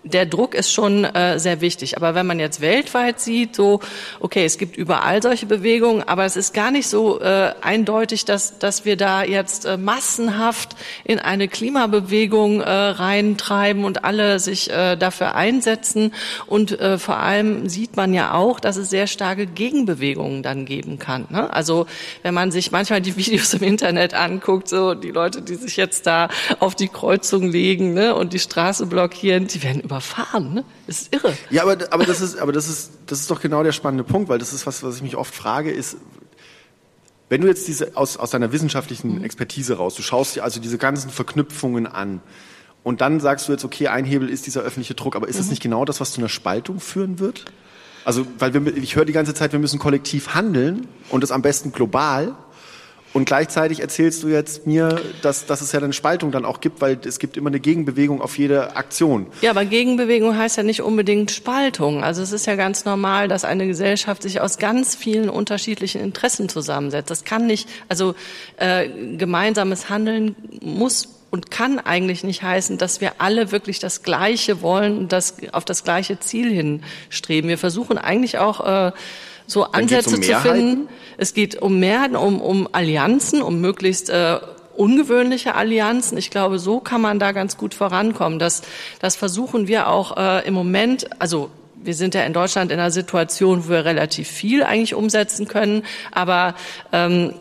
der 0.04 0.26
Druck 0.26 0.54
ist 0.54 0.72
schon 0.72 1.04
äh, 1.04 1.38
sehr 1.38 1.60
wichtig. 1.60 1.96
Aber 1.96 2.14
wenn 2.14 2.26
man 2.26 2.38
jetzt 2.38 2.60
weltweit 2.60 3.20
sieht, 3.20 3.56
so 3.56 3.80
okay, 4.20 4.44
es 4.44 4.58
gibt 4.58 4.76
überall 4.76 5.22
solche 5.22 5.46
Bewegungen, 5.46 6.02
aber 6.02 6.24
es 6.24 6.36
ist 6.36 6.54
gar 6.54 6.70
nicht 6.70 6.88
so 6.88 7.20
äh, 7.20 7.54
eindeutig, 7.60 8.24
dass 8.24 8.58
dass 8.58 8.84
wir 8.84 8.96
da 8.96 9.24
jetzt 9.24 9.64
äh, 9.64 9.76
massenhaft 9.76 10.76
in 11.04 11.18
eine 11.18 11.48
Klimabewegung 11.48 12.60
reintreiben 12.62 13.84
und 13.84 14.04
alle 14.04 14.38
sich 14.38 14.70
dafür 14.98 15.34
einsetzen. 15.34 16.12
Und 16.46 16.78
vor 16.98 17.16
allem 17.16 17.68
sieht 17.68 17.96
man 17.96 18.14
ja 18.14 18.34
auch, 18.34 18.60
dass 18.60 18.76
es 18.76 18.90
sehr 18.90 19.06
starke 19.06 19.46
Gegenbewegungen 19.46 20.42
dann 20.42 20.64
geben 20.64 20.98
kann. 20.98 21.26
Ne? 21.30 21.52
Also 21.52 21.86
wenn 22.22 22.34
man 22.34 22.50
sich 22.50 22.72
manchmal 22.72 23.00
die 23.00 23.16
Videos 23.16 23.54
im 23.54 23.62
Internet 23.62 24.14
anguckt, 24.14 24.68
so 24.68 24.94
die 24.94 25.10
Leute, 25.10 25.42
die 25.42 25.54
sich 25.54 25.76
jetzt 25.76 26.06
da 26.06 26.28
auf 26.58 26.74
die 26.74 26.88
Kreuzung 26.88 27.50
legen 27.50 27.94
ne, 27.94 28.14
und 28.14 28.32
die 28.32 28.38
Straße 28.38 28.86
blockieren, 28.86 29.46
die 29.46 29.62
werden 29.62 29.82
überfahren. 29.82 30.54
Ne? 30.54 30.64
Das 30.86 31.02
ist 31.02 31.14
irre. 31.14 31.36
Ja, 31.50 31.62
aber, 31.62 31.76
aber, 31.90 32.04
das 32.04 32.20
ist, 32.20 32.38
aber 32.38 32.52
das, 32.52 32.68
ist, 32.68 32.92
das 33.06 33.20
ist 33.20 33.30
doch 33.30 33.40
genau 33.40 33.62
der 33.62 33.72
spannende 33.72 34.04
Punkt, 34.04 34.28
weil 34.28 34.38
das 34.38 34.52
ist 34.52 34.66
was, 34.66 34.82
was 34.82 34.96
ich 34.96 35.02
mich 35.02 35.16
oft 35.16 35.34
frage, 35.34 35.70
ist, 35.70 35.96
wenn 37.28 37.40
du 37.40 37.48
jetzt 37.48 37.66
diese 37.66 37.96
aus, 37.96 38.18
aus 38.18 38.30
deiner 38.30 38.52
wissenschaftlichen 38.52 39.24
Expertise 39.24 39.78
raus, 39.78 39.94
du 39.94 40.02
schaust 40.02 40.36
dir 40.36 40.44
also 40.44 40.60
diese 40.60 40.76
ganzen 40.76 41.10
Verknüpfungen 41.10 41.86
an 41.86 42.20
und 42.82 43.00
dann 43.00 43.20
sagst 43.20 43.48
du 43.48 43.52
jetzt, 43.52 43.64
okay, 43.64 43.88
ein 43.88 44.04
Hebel 44.04 44.28
ist 44.28 44.46
dieser 44.46 44.60
öffentliche 44.60 44.94
Druck, 44.94 45.16
aber 45.16 45.28
ist 45.28 45.38
das 45.38 45.48
nicht 45.48 45.62
genau 45.62 45.84
das, 45.84 46.00
was 46.00 46.12
zu 46.12 46.20
einer 46.20 46.28
Spaltung 46.28 46.80
führen 46.80 47.18
wird? 47.18 47.46
Also, 48.04 48.26
weil 48.38 48.52
wir, 48.54 48.76
ich 48.76 48.96
höre 48.96 49.04
die 49.04 49.12
ganze 49.12 49.34
Zeit, 49.34 49.52
wir 49.52 49.58
müssen 49.58 49.78
kollektiv 49.78 50.34
handeln 50.34 50.88
und 51.10 51.22
das 51.22 51.30
am 51.30 51.42
besten 51.42 51.72
global. 51.72 52.34
Und 53.12 53.26
gleichzeitig 53.26 53.80
erzählst 53.80 54.22
du 54.22 54.28
jetzt 54.28 54.66
mir, 54.66 55.00
dass, 55.20 55.44
dass 55.44 55.60
es 55.60 55.70
ja 55.72 55.80
eine 55.80 55.92
Spaltung 55.92 56.32
dann 56.32 56.46
auch 56.46 56.60
gibt, 56.60 56.80
weil 56.80 56.98
es 57.04 57.18
gibt 57.18 57.36
immer 57.36 57.50
eine 57.50 57.60
Gegenbewegung 57.60 58.22
auf 58.22 58.38
jede 58.38 58.74
Aktion. 58.74 59.26
Ja, 59.42 59.50
aber 59.50 59.66
Gegenbewegung 59.66 60.36
heißt 60.36 60.56
ja 60.56 60.62
nicht 60.62 60.80
unbedingt 60.80 61.30
Spaltung. 61.30 62.02
Also 62.02 62.22
es 62.22 62.32
ist 62.32 62.46
ja 62.46 62.56
ganz 62.56 62.86
normal, 62.86 63.28
dass 63.28 63.44
eine 63.44 63.66
Gesellschaft 63.66 64.22
sich 64.22 64.40
aus 64.40 64.56
ganz 64.56 64.94
vielen 64.94 65.28
unterschiedlichen 65.28 66.00
Interessen 66.00 66.48
zusammensetzt. 66.48 67.10
Das 67.10 67.24
kann 67.24 67.46
nicht, 67.46 67.68
also 67.88 68.14
äh, 68.56 68.88
gemeinsames 69.18 69.90
Handeln 69.90 70.34
muss 70.62 71.21
und 71.32 71.50
kann 71.50 71.78
eigentlich 71.78 72.24
nicht 72.24 72.42
heißen, 72.42 72.76
dass 72.76 73.00
wir 73.00 73.14
alle 73.18 73.52
wirklich 73.52 73.78
das 73.78 74.02
Gleiche 74.02 74.60
wollen 74.60 74.98
und 74.98 75.12
das 75.12 75.36
auf 75.52 75.64
das 75.64 75.82
gleiche 75.82 76.20
Ziel 76.20 76.52
hinstreben. 76.52 77.48
Wir 77.48 77.56
versuchen 77.56 77.96
eigentlich 77.96 78.36
auch 78.36 78.60
äh, 78.88 78.92
so 79.46 79.64
Ansätze 79.64 80.16
um 80.16 80.22
zu 80.22 80.34
finden. 80.36 80.88
Es 81.16 81.32
geht 81.32 81.60
um 81.60 81.80
Mehrheiten, 81.80 82.16
um, 82.16 82.38
um 82.38 82.68
Allianzen, 82.72 83.40
um 83.40 83.62
möglichst 83.62 84.10
äh, 84.10 84.40
ungewöhnliche 84.76 85.54
Allianzen. 85.54 86.18
Ich 86.18 86.30
glaube, 86.30 86.58
so 86.58 86.80
kann 86.80 87.00
man 87.00 87.18
da 87.18 87.32
ganz 87.32 87.56
gut 87.56 87.72
vorankommen. 87.72 88.38
Das, 88.38 88.60
das 89.00 89.16
versuchen 89.16 89.66
wir 89.66 89.88
auch 89.88 90.18
äh, 90.18 90.46
im 90.46 90.52
Moment, 90.52 91.06
also 91.18 91.50
wir 91.76 91.94
sind 91.94 92.14
ja 92.14 92.24
in 92.24 92.34
Deutschland 92.34 92.70
in 92.70 92.78
einer 92.78 92.90
Situation, 92.90 93.64
wo 93.64 93.70
wir 93.70 93.86
relativ 93.86 94.28
viel 94.28 94.62
eigentlich 94.62 94.94
umsetzen 94.94 95.48
können, 95.48 95.82
aber 96.12 96.54
ähm, 96.92 97.32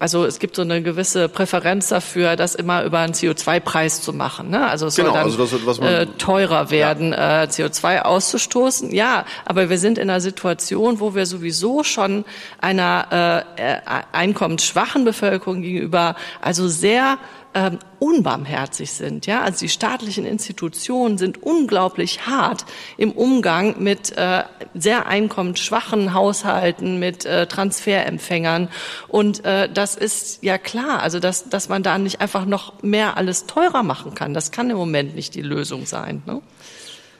also 0.00 0.24
es 0.24 0.38
gibt 0.38 0.54
so 0.54 0.62
eine 0.62 0.80
gewisse 0.82 1.28
Präferenz 1.28 1.88
dafür, 1.88 2.36
das 2.36 2.54
immer 2.54 2.84
über 2.84 3.00
einen 3.00 3.14
CO2-Preis 3.14 4.00
zu 4.00 4.12
machen. 4.12 4.48
Ne? 4.50 4.68
Also 4.68 4.86
es 4.86 4.94
Genau, 4.96 5.08
soll 5.08 5.16
dann 5.18 5.24
also 5.26 5.38
das, 5.44 5.66
was 5.66 5.80
man- 5.80 5.88
äh, 5.88 6.06
teurer 6.18 6.70
werden, 6.70 7.12
äh, 7.12 7.48
CO2 7.50 8.02
auszustoßen. 8.02 8.92
Ja, 8.94 9.24
aber 9.44 9.70
wir 9.70 9.78
sind 9.78 9.98
in 9.98 10.08
einer 10.08 10.20
Situation, 10.20 11.00
wo 11.00 11.14
wir 11.16 11.26
sowieso 11.26 11.82
schon 11.82 12.24
einer 12.60 13.44
äh, 13.58 13.72
äh, 13.74 13.80
einkommensschwachen 14.12 15.04
Bevölkerung 15.04 15.62
gegenüber 15.62 16.14
also 16.40 16.68
sehr 16.68 17.18
ähm, 17.58 17.78
unbarmherzig 17.98 18.92
sind. 18.92 19.26
Ja, 19.26 19.42
also 19.42 19.58
die 19.60 19.68
staatlichen 19.68 20.24
Institutionen 20.24 21.18
sind 21.18 21.42
unglaublich 21.42 22.26
hart 22.26 22.64
im 22.96 23.10
Umgang 23.10 23.82
mit 23.82 24.16
äh, 24.16 24.44
sehr 24.74 25.06
einkommensschwachen 25.06 26.14
Haushalten, 26.14 27.00
mit 27.00 27.26
äh, 27.26 27.46
Transferempfängern. 27.48 28.68
Und 29.08 29.44
äh, 29.44 29.68
das 29.72 29.96
ist 29.96 30.42
ja 30.42 30.56
klar, 30.56 31.02
also 31.02 31.18
dass, 31.18 31.48
dass 31.48 31.68
man 31.68 31.82
da 31.82 31.98
nicht 31.98 32.20
einfach 32.20 32.44
noch 32.44 32.80
mehr 32.82 33.16
alles 33.16 33.46
teurer 33.46 33.82
machen 33.82 34.14
kann. 34.14 34.34
Das 34.34 34.52
kann 34.52 34.70
im 34.70 34.76
Moment 34.76 35.16
nicht 35.16 35.34
die 35.34 35.42
Lösung 35.42 35.84
sein. 35.84 36.22
Ne? 36.26 36.40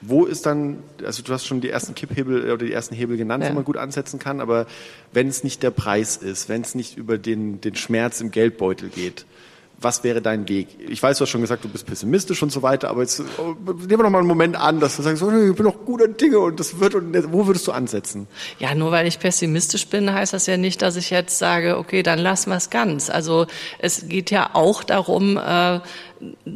Wo 0.01 0.23
ist 0.23 0.45
dann, 0.45 0.81
also 1.05 1.21
du 1.21 1.33
hast 1.33 1.45
schon 1.45 1.59
die 1.59 1.69
ersten 1.69 1.93
Kipphebel 1.93 2.47
äh, 2.47 2.51
oder 2.53 2.65
die 2.65 2.71
ersten 2.71 2.95
Hebel 2.95 3.17
genannt, 3.17 3.43
Ja. 3.43 3.49
wo 3.49 3.55
man 3.55 3.65
gut 3.65 3.75
ansetzen 3.75 4.19
kann, 4.19 4.39
aber 4.39 4.65
wenn 5.11 5.27
es 5.27 5.43
nicht 5.43 5.61
der 5.63 5.71
Preis 5.71 6.15
ist, 6.15 6.47
wenn 6.47 6.61
es 6.61 6.75
nicht 6.75 6.95
über 6.97 7.17
den, 7.17 7.59
den 7.59 7.75
Schmerz 7.75 8.21
im 8.21 8.31
Geldbeutel 8.31 8.87
geht, 8.87 9.25
was 9.81 10.03
wäre 10.03 10.21
dein 10.21 10.47
Weg? 10.49 10.67
Ich 10.87 11.01
weiß, 11.01 11.17
du 11.17 11.23
hast 11.23 11.29
schon 11.29 11.41
gesagt, 11.41 11.63
du 11.63 11.69
bist 11.69 11.85
pessimistisch 11.85 12.41
und 12.43 12.51
so 12.51 12.61
weiter, 12.61 12.89
aber 12.89 13.01
jetzt 13.01 13.21
oh, 13.37 13.55
nehmen 13.65 13.89
wir 13.89 13.97
noch 14.03 14.09
mal 14.09 14.19
einen 14.19 14.27
Moment 14.27 14.55
an, 14.55 14.79
dass 14.79 14.97
du 14.97 15.03
sagst, 15.03 15.23
oh, 15.23 15.31
ich 15.31 15.55
bin 15.55 15.65
noch 15.65 15.85
guter 15.85 16.07
Dinge 16.07 16.39
und 16.39 16.59
das 16.59 16.79
wird 16.79 16.95
und 16.95 17.15
wo 17.31 17.47
würdest 17.47 17.67
du 17.67 17.71
ansetzen? 17.71 18.27
Ja, 18.59 18.75
nur 18.75 18.91
weil 18.91 19.07
ich 19.07 19.19
pessimistisch 19.19 19.87
bin, 19.87 20.13
heißt 20.13 20.33
das 20.33 20.45
ja 20.47 20.57
nicht, 20.57 20.81
dass 20.81 20.95
ich 20.95 21.09
jetzt 21.09 21.37
sage, 21.37 21.77
okay, 21.77 22.03
dann 22.03 22.19
lassen 22.19 22.49
wir 22.49 22.57
es 22.57 22.69
ganz. 22.69 23.09
Also 23.09 23.47
es 23.79 24.07
geht 24.07 24.31
ja 24.31 24.51
auch 24.53 24.83
darum, 24.83 25.37
äh, 25.37 25.79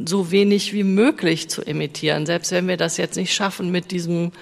so 0.04 0.30
wenig 0.30 0.72
wie 0.72 0.84
möglich 0.84 1.48
zu 1.48 1.62
emittieren, 1.62 2.26
selbst 2.26 2.52
wenn 2.52 2.68
wir 2.68 2.76
das 2.76 2.96
jetzt 2.96 3.16
nicht 3.16 3.34
schaffen 3.34 3.70
mit 3.70 3.90
diesem 3.90 4.32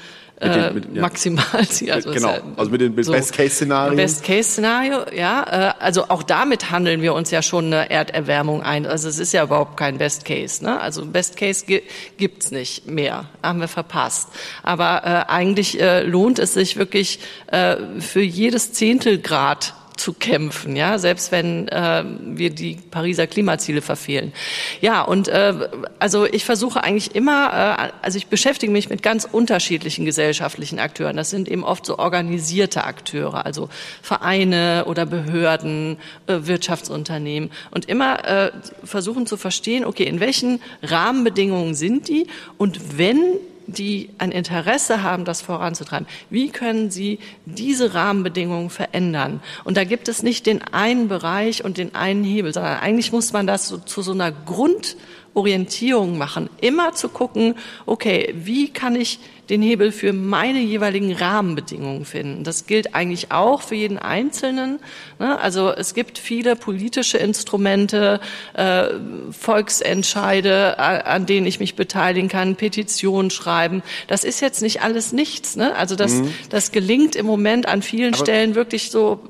Mit 0.42 0.54
den- 0.54 0.62
äh, 0.64 0.70
mit- 0.72 0.94
ja. 0.96 1.00
Maximalziel. 1.02 1.92
Also 1.92 2.10
Genau, 2.12 2.28
ja 2.30 2.40
also 2.56 2.70
mit 2.70 2.80
den 2.80 2.94
Best-Case-Szenarien. 2.94 3.96
Best-Case-Szenario, 3.96 4.98
ja. 5.16 5.72
Äh, 5.78 5.82
also 5.82 6.08
auch 6.08 6.22
damit 6.22 6.70
handeln 6.70 7.02
wir 7.02 7.14
uns 7.14 7.30
ja 7.30 7.42
schon 7.42 7.66
eine 7.66 7.90
Erderwärmung 7.90 8.62
ein. 8.62 8.86
Also 8.86 9.08
es 9.08 9.18
ist 9.18 9.32
ja 9.32 9.44
überhaupt 9.44 9.76
kein 9.76 9.98
Best-Case. 9.98 10.64
Ne? 10.64 10.80
Also 10.80 11.04
Best-Case 11.06 11.64
gi 11.66 11.82
gibt's 12.16 12.50
nicht 12.50 12.86
mehr, 12.88 13.26
haben 13.42 13.60
wir 13.60 13.68
verpasst. 13.68 14.28
Aber 14.62 15.02
äh, 15.04 15.30
eigentlich 15.32 15.80
äh, 15.80 16.02
lohnt 16.02 16.38
es 16.38 16.54
sich 16.54 16.76
wirklich 16.76 17.20
äh, 17.48 17.76
für 18.00 18.22
jedes 18.22 18.72
Zehntelgrad 18.72 19.74
zu 20.02 20.12
kämpfen, 20.14 20.74
ja, 20.74 20.98
selbst 20.98 21.30
wenn 21.30 21.68
äh, 21.68 22.04
wir 22.24 22.50
die 22.50 22.76
Pariser 22.90 23.28
Klimaziele 23.28 23.82
verfehlen. 23.82 24.32
Ja, 24.80 25.02
und 25.02 25.28
äh, 25.28 25.54
also 26.00 26.26
ich 26.26 26.44
versuche 26.44 26.82
eigentlich 26.82 27.14
immer, 27.14 27.52
äh, 27.78 27.92
also 28.02 28.18
ich 28.18 28.26
beschäftige 28.26 28.72
mich 28.72 28.90
mit 28.90 29.04
ganz 29.04 29.28
unterschiedlichen 29.30 30.04
gesellschaftlichen 30.04 30.80
Akteuren. 30.80 31.16
Das 31.16 31.30
sind 31.30 31.48
eben 31.48 31.62
oft 31.62 31.86
so 31.86 31.98
organisierte 31.98 32.82
Akteure, 32.82 33.46
also 33.46 33.68
Vereine 34.02 34.86
oder 34.86 35.06
Behörden, 35.06 35.98
äh, 36.26 36.38
Wirtschaftsunternehmen 36.42 37.52
und 37.70 37.88
immer 37.88 38.24
äh, 38.24 38.50
versuchen 38.82 39.26
zu 39.26 39.36
verstehen, 39.36 39.84
okay, 39.84 40.04
in 40.04 40.18
welchen 40.18 40.60
Rahmenbedingungen 40.82 41.76
sind 41.76 42.08
die 42.08 42.26
und 42.58 42.98
wenn 42.98 43.38
die 43.66 44.10
ein 44.18 44.32
Interesse 44.32 45.02
haben, 45.02 45.24
das 45.24 45.42
voranzutreiben. 45.42 46.06
Wie 46.30 46.50
können 46.50 46.90
sie 46.90 47.18
diese 47.44 47.94
Rahmenbedingungen 47.94 48.70
verändern? 48.70 49.40
Und 49.64 49.76
da 49.76 49.84
gibt 49.84 50.08
es 50.08 50.22
nicht 50.22 50.46
den 50.46 50.62
einen 50.62 51.08
Bereich 51.08 51.64
und 51.64 51.78
den 51.78 51.94
einen 51.94 52.24
Hebel, 52.24 52.52
sondern 52.52 52.78
eigentlich 52.78 53.12
muss 53.12 53.32
man 53.32 53.46
das 53.46 53.68
so, 53.68 53.78
zu 53.78 54.02
so 54.02 54.12
einer 54.12 54.32
Grundorientierung 54.32 56.18
machen. 56.18 56.50
Immer 56.60 56.92
zu 56.92 57.08
gucken, 57.08 57.54
okay, 57.86 58.34
wie 58.36 58.68
kann 58.68 58.96
ich 58.96 59.18
den 59.50 59.60
Hebel 59.60 59.90
für 59.90 60.12
meine 60.12 60.60
jeweiligen 60.60 61.12
Rahmenbedingungen 61.12 62.04
finden. 62.04 62.44
Das 62.44 62.66
gilt 62.66 62.94
eigentlich 62.94 63.32
auch 63.32 63.60
für 63.60 63.74
jeden 63.74 63.98
Einzelnen. 63.98 64.78
ne? 65.18 65.38
Also 65.40 65.72
es 65.72 65.94
gibt 65.94 66.18
viele 66.18 66.54
politische 66.54 67.18
Instrumente, 67.18 68.20
äh, 68.54 68.84
Volksentscheide, 69.30 70.78
an 70.78 71.26
denen 71.26 71.46
ich 71.46 71.58
mich 71.58 71.74
beteiligen 71.74 72.28
kann, 72.28 72.54
Petitionen 72.54 73.30
schreiben. 73.30 73.82
Das 74.06 74.22
ist 74.22 74.40
jetzt 74.40 74.62
nicht 74.62 74.82
alles 74.82 75.12
nichts. 75.12 75.56
Ne? 75.56 75.74
Also 75.74 75.96
das, 75.96 76.22
das 76.48 76.70
gelingt 76.70 77.16
im 77.16 77.26
Moment 77.26 77.66
an 77.66 77.82
vielen 77.82 78.14
Stellen 78.14 78.54
wirklich 78.54 78.90
so, 78.90 79.20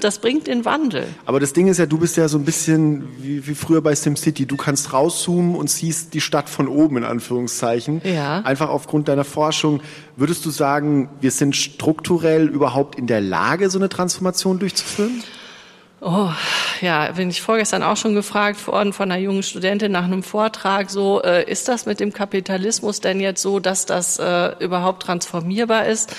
das 0.00 0.18
bringt 0.18 0.46
den 0.46 0.64
Wandel. 0.66 1.06
Aber 1.24 1.40
das 1.40 1.54
Ding 1.54 1.68
ist 1.68 1.78
ja, 1.78 1.86
du 1.86 1.98
bist 1.98 2.16
ja 2.16 2.28
so 2.28 2.38
ein 2.38 2.44
bisschen 2.44 3.08
wie, 3.22 3.46
wie 3.46 3.54
früher 3.54 3.80
bei 3.80 3.94
SimCity. 3.94 4.46
Du 4.46 4.56
kannst 4.56 4.92
rauszoomen 4.92 5.54
und 5.54 5.70
siehst 5.70 6.12
die 6.12 6.20
Stadt 6.20 6.48
von 6.50 6.68
oben, 6.68 6.98
in 6.98 7.04
Anführungszeichen. 7.04 8.02
Ja. 8.04 8.40
Einfach 8.40 8.68
aufgrund 8.68 9.08
deiner 9.08 9.24
Forschung. 9.38 9.80
Würdest 10.16 10.44
du 10.44 10.50
sagen, 10.50 11.08
wir 11.20 11.30
sind 11.30 11.54
strukturell 11.54 12.48
überhaupt 12.48 12.96
in 12.96 13.06
der 13.06 13.20
Lage, 13.20 13.70
so 13.70 13.78
eine 13.78 13.88
Transformation 13.88 14.58
durchzuführen? 14.58 15.22
Oh, 16.00 16.30
ja, 16.80 17.12
bin 17.12 17.30
ich 17.30 17.40
vorgestern 17.40 17.84
auch 17.84 17.96
schon 17.96 18.14
gefragt 18.14 18.66
worden 18.66 18.92
von 18.92 19.12
einer 19.12 19.20
jungen 19.20 19.44
Studentin 19.44 19.92
nach 19.92 20.02
einem 20.02 20.24
Vortrag, 20.24 20.90
so, 20.90 21.22
äh, 21.22 21.48
ist 21.48 21.68
das 21.68 21.86
mit 21.86 22.00
dem 22.00 22.12
Kapitalismus 22.12 23.00
denn 23.00 23.20
jetzt 23.20 23.40
so, 23.40 23.60
dass 23.60 23.86
das 23.86 24.18
äh, 24.18 24.56
überhaupt 24.58 25.04
transformierbar 25.04 25.86
ist? 25.86 26.16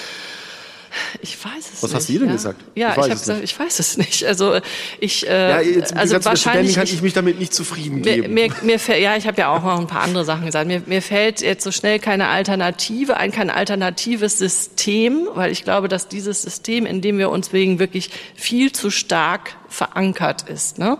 Ich 1.22 1.38
weiß 1.44 1.52
es 1.74 1.84
Was 1.84 1.90
nicht. 1.92 1.94
hast 1.96 2.10
du 2.10 2.14
ihr 2.14 2.20
denn 2.20 2.28
ja? 2.30 2.34
gesagt? 2.36 2.62
Ja, 2.76 2.90
Ich 2.90 2.92
ich, 2.92 2.98
weiß 2.98 3.14
es 3.14 3.20
gesagt, 3.22 3.42
nicht. 3.42 3.52
ich 3.54 3.60
weiß 3.60 3.80
es 3.80 3.98
nicht. 3.98 4.24
Also 4.26 4.60
ich, 5.00 5.28
äh, 5.28 5.50
Ja, 5.50 5.62
jetzt, 5.62 5.96
also 5.96 6.24
wahrscheinlich 6.26 6.76
kann 6.76 6.84
ich 6.86 7.02
mich 7.02 7.14
damit 7.14 7.40
nicht 7.40 7.54
zufrieden 7.54 8.02
Mir, 8.02 8.16
geben. 8.22 8.34
mir, 8.34 8.50
mir 8.64 8.80
fällt, 8.80 9.02
ja, 9.04 9.16
ich 9.18 9.28
habe 9.28 9.38
ja 9.42 9.50
auch 9.56 9.64
noch 9.64 9.80
ein 9.80 9.88
paar 9.88 10.02
andere 10.02 10.26
Sachen 10.26 10.46
gesagt. 10.46 10.68
Mir, 10.68 10.82
mir 10.86 11.02
fällt 11.02 11.42
jetzt 11.42 11.64
so 11.64 11.72
schnell 11.72 12.00
keine 12.00 12.28
Alternative 12.28 13.18
ein, 13.18 13.32
kein 13.32 13.50
alternatives 13.50 14.38
System, 14.38 15.28
weil 15.36 15.52
ich 15.52 15.64
glaube, 15.64 15.88
dass 15.88 16.08
dieses 16.08 16.42
System, 16.42 16.86
in 16.86 17.02
dem 17.02 17.18
wir 17.18 17.30
uns 17.30 17.54
wegen 17.54 17.80
wirklich 17.80 18.10
viel 18.36 18.72
zu 18.72 18.90
stark 18.90 19.56
verankert 19.70 20.44
ist. 20.50 20.80
Ne? 20.80 20.98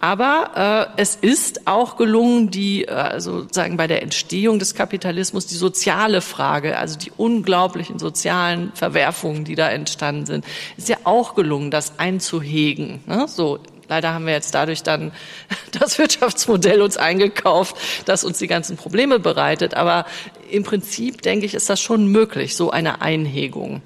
Aber 0.00 0.90
äh, 0.96 1.00
es 1.00 1.16
ist 1.16 1.66
auch 1.66 1.96
gelungen, 1.96 2.50
die 2.50 2.84
äh, 2.84 2.90
also 2.90 3.40
sozusagen 3.40 3.76
bei 3.76 3.86
der 3.86 4.02
Entstehung 4.02 4.58
des 4.58 4.74
Kapitalismus 4.74 5.46
die 5.46 5.56
soziale 5.56 6.20
Frage, 6.20 6.78
also 6.78 6.98
die 6.98 7.12
unglaublichen 7.16 7.98
sozialen 7.98 8.72
Verwerfungen, 8.74 9.44
die 9.44 9.54
da 9.54 9.70
entstanden 9.70 10.26
sind, 10.26 10.44
ist 10.76 10.88
ja 10.88 10.96
auch 11.04 11.34
gelungen, 11.34 11.70
das 11.70 11.98
einzuhegen. 11.98 13.00
Ne? 13.06 13.26
So 13.28 13.58
Leider 13.88 14.12
haben 14.12 14.26
wir 14.26 14.34
jetzt 14.34 14.54
dadurch 14.54 14.82
dann 14.82 15.12
das 15.78 15.98
Wirtschaftsmodell 15.98 16.82
uns 16.82 16.96
eingekauft, 16.96 17.76
das 18.04 18.22
uns 18.22 18.38
die 18.38 18.46
ganzen 18.46 18.76
Probleme 18.76 19.18
bereitet. 19.18 19.74
Aber 19.74 20.04
im 20.50 20.62
Prinzip, 20.62 21.22
denke 21.22 21.46
ich, 21.46 21.54
ist 21.54 21.70
das 21.70 21.80
schon 21.80 22.06
möglich, 22.06 22.54
so 22.54 22.70
eine 22.70 23.00
Einhegung. 23.00 23.82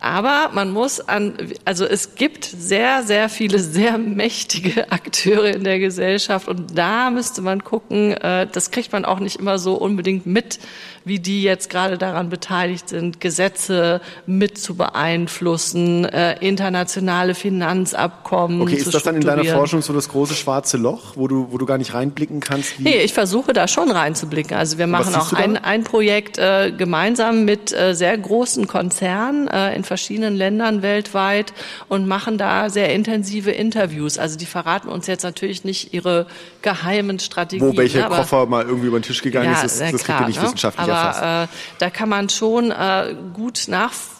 Aber 0.00 0.50
man 0.52 0.70
muss 0.70 1.00
an, 1.00 1.34
also 1.64 1.84
es 1.84 2.14
gibt 2.14 2.44
sehr, 2.44 3.02
sehr 3.02 3.28
viele 3.28 3.58
sehr 3.58 3.98
mächtige 3.98 4.90
Akteure 4.92 5.54
in 5.54 5.64
der 5.64 5.78
Gesellschaft 5.78 6.48
und 6.48 6.76
da 6.76 7.10
müsste 7.10 7.42
man 7.42 7.64
gucken, 7.64 8.12
äh, 8.12 8.46
das 8.50 8.70
kriegt 8.70 8.92
man 8.92 9.04
auch 9.04 9.20
nicht 9.20 9.36
immer 9.36 9.58
so 9.58 9.74
unbedingt 9.74 10.26
mit, 10.26 10.58
wie 11.04 11.20
die 11.20 11.42
jetzt 11.42 11.70
gerade 11.70 11.98
daran 11.98 12.28
beteiligt 12.28 12.88
sind, 12.88 13.20
Gesetze 13.20 14.00
mit 14.26 14.58
zu 14.58 14.74
beeinflussen, 14.74 16.04
äh, 16.04 16.36
internationale 16.40 17.34
Finanzabkommen 17.34 18.60
Okay, 18.60 18.74
ist 18.74 18.92
das 18.92 19.04
dann 19.04 19.16
in 19.16 19.20
deiner. 19.22 19.44
Forschung 19.46 19.80
so 19.80 19.92
das 19.92 20.08
große 20.08 20.34
schwarze 20.34 20.76
Loch, 20.76 21.12
wo 21.14 21.28
du, 21.28 21.46
wo 21.50 21.58
du 21.58 21.66
gar 21.66 21.78
nicht 21.78 21.94
reinblicken 21.94 22.40
kannst? 22.40 22.78
Wie 22.78 22.82
Nee, 22.82 23.02
ich 23.02 23.14
versuche 23.14 23.52
da 23.52 23.68
schon 23.68 23.90
reinzublicken. 23.90 24.56
Also 24.56 24.76
wir 24.78 24.88
machen 24.88 25.14
auch 25.14 25.32
ein, 25.32 25.56
ein 25.56 25.84
Projekt 25.84 26.38
äh, 26.38 26.72
gemeinsam 26.76 27.44
mit 27.44 27.72
äh, 27.72 27.94
sehr 27.94 28.18
großen 28.18 28.66
Konzernen 28.66 29.46
äh, 29.46 29.74
in 29.76 29.84
verschiedenen 29.86 30.36
Ländern 30.36 30.82
weltweit 30.82 31.52
und 31.88 32.06
machen 32.06 32.38
da 32.38 32.68
sehr 32.68 32.92
intensive 32.94 33.50
Interviews. 33.50 34.18
Also 34.18 34.36
die 34.36 34.46
verraten 34.46 34.88
uns 34.88 35.06
jetzt 35.06 35.22
natürlich 35.22 35.64
nicht 35.64 35.94
ihre 35.94 36.26
geheimen 36.62 37.18
Strategien. 37.18 37.68
wo 37.68 37.76
welcher 37.76 38.08
ne, 38.08 38.14
Koffer 38.14 38.46
mal 38.46 38.64
irgendwie 38.64 38.88
über 38.88 38.98
den 38.98 39.04
Tisch 39.04 39.22
gegangen 39.22 39.52
ist, 39.52 39.62
das, 39.62 39.78
das 39.78 40.04
kriegt 40.04 40.20
ihr 40.20 40.26
nicht 40.26 40.36
ne? 40.40 40.44
wissenschaftlich 40.44 40.88
Aber 40.88 41.08
erfasst. 41.08 41.52
äh, 41.52 41.56
da 41.78 41.90
kann 41.90 42.08
man 42.08 42.28
schon 42.28 42.70
äh, 42.70 43.14
gut 43.32 43.64
nachzeichnen, 43.68 44.15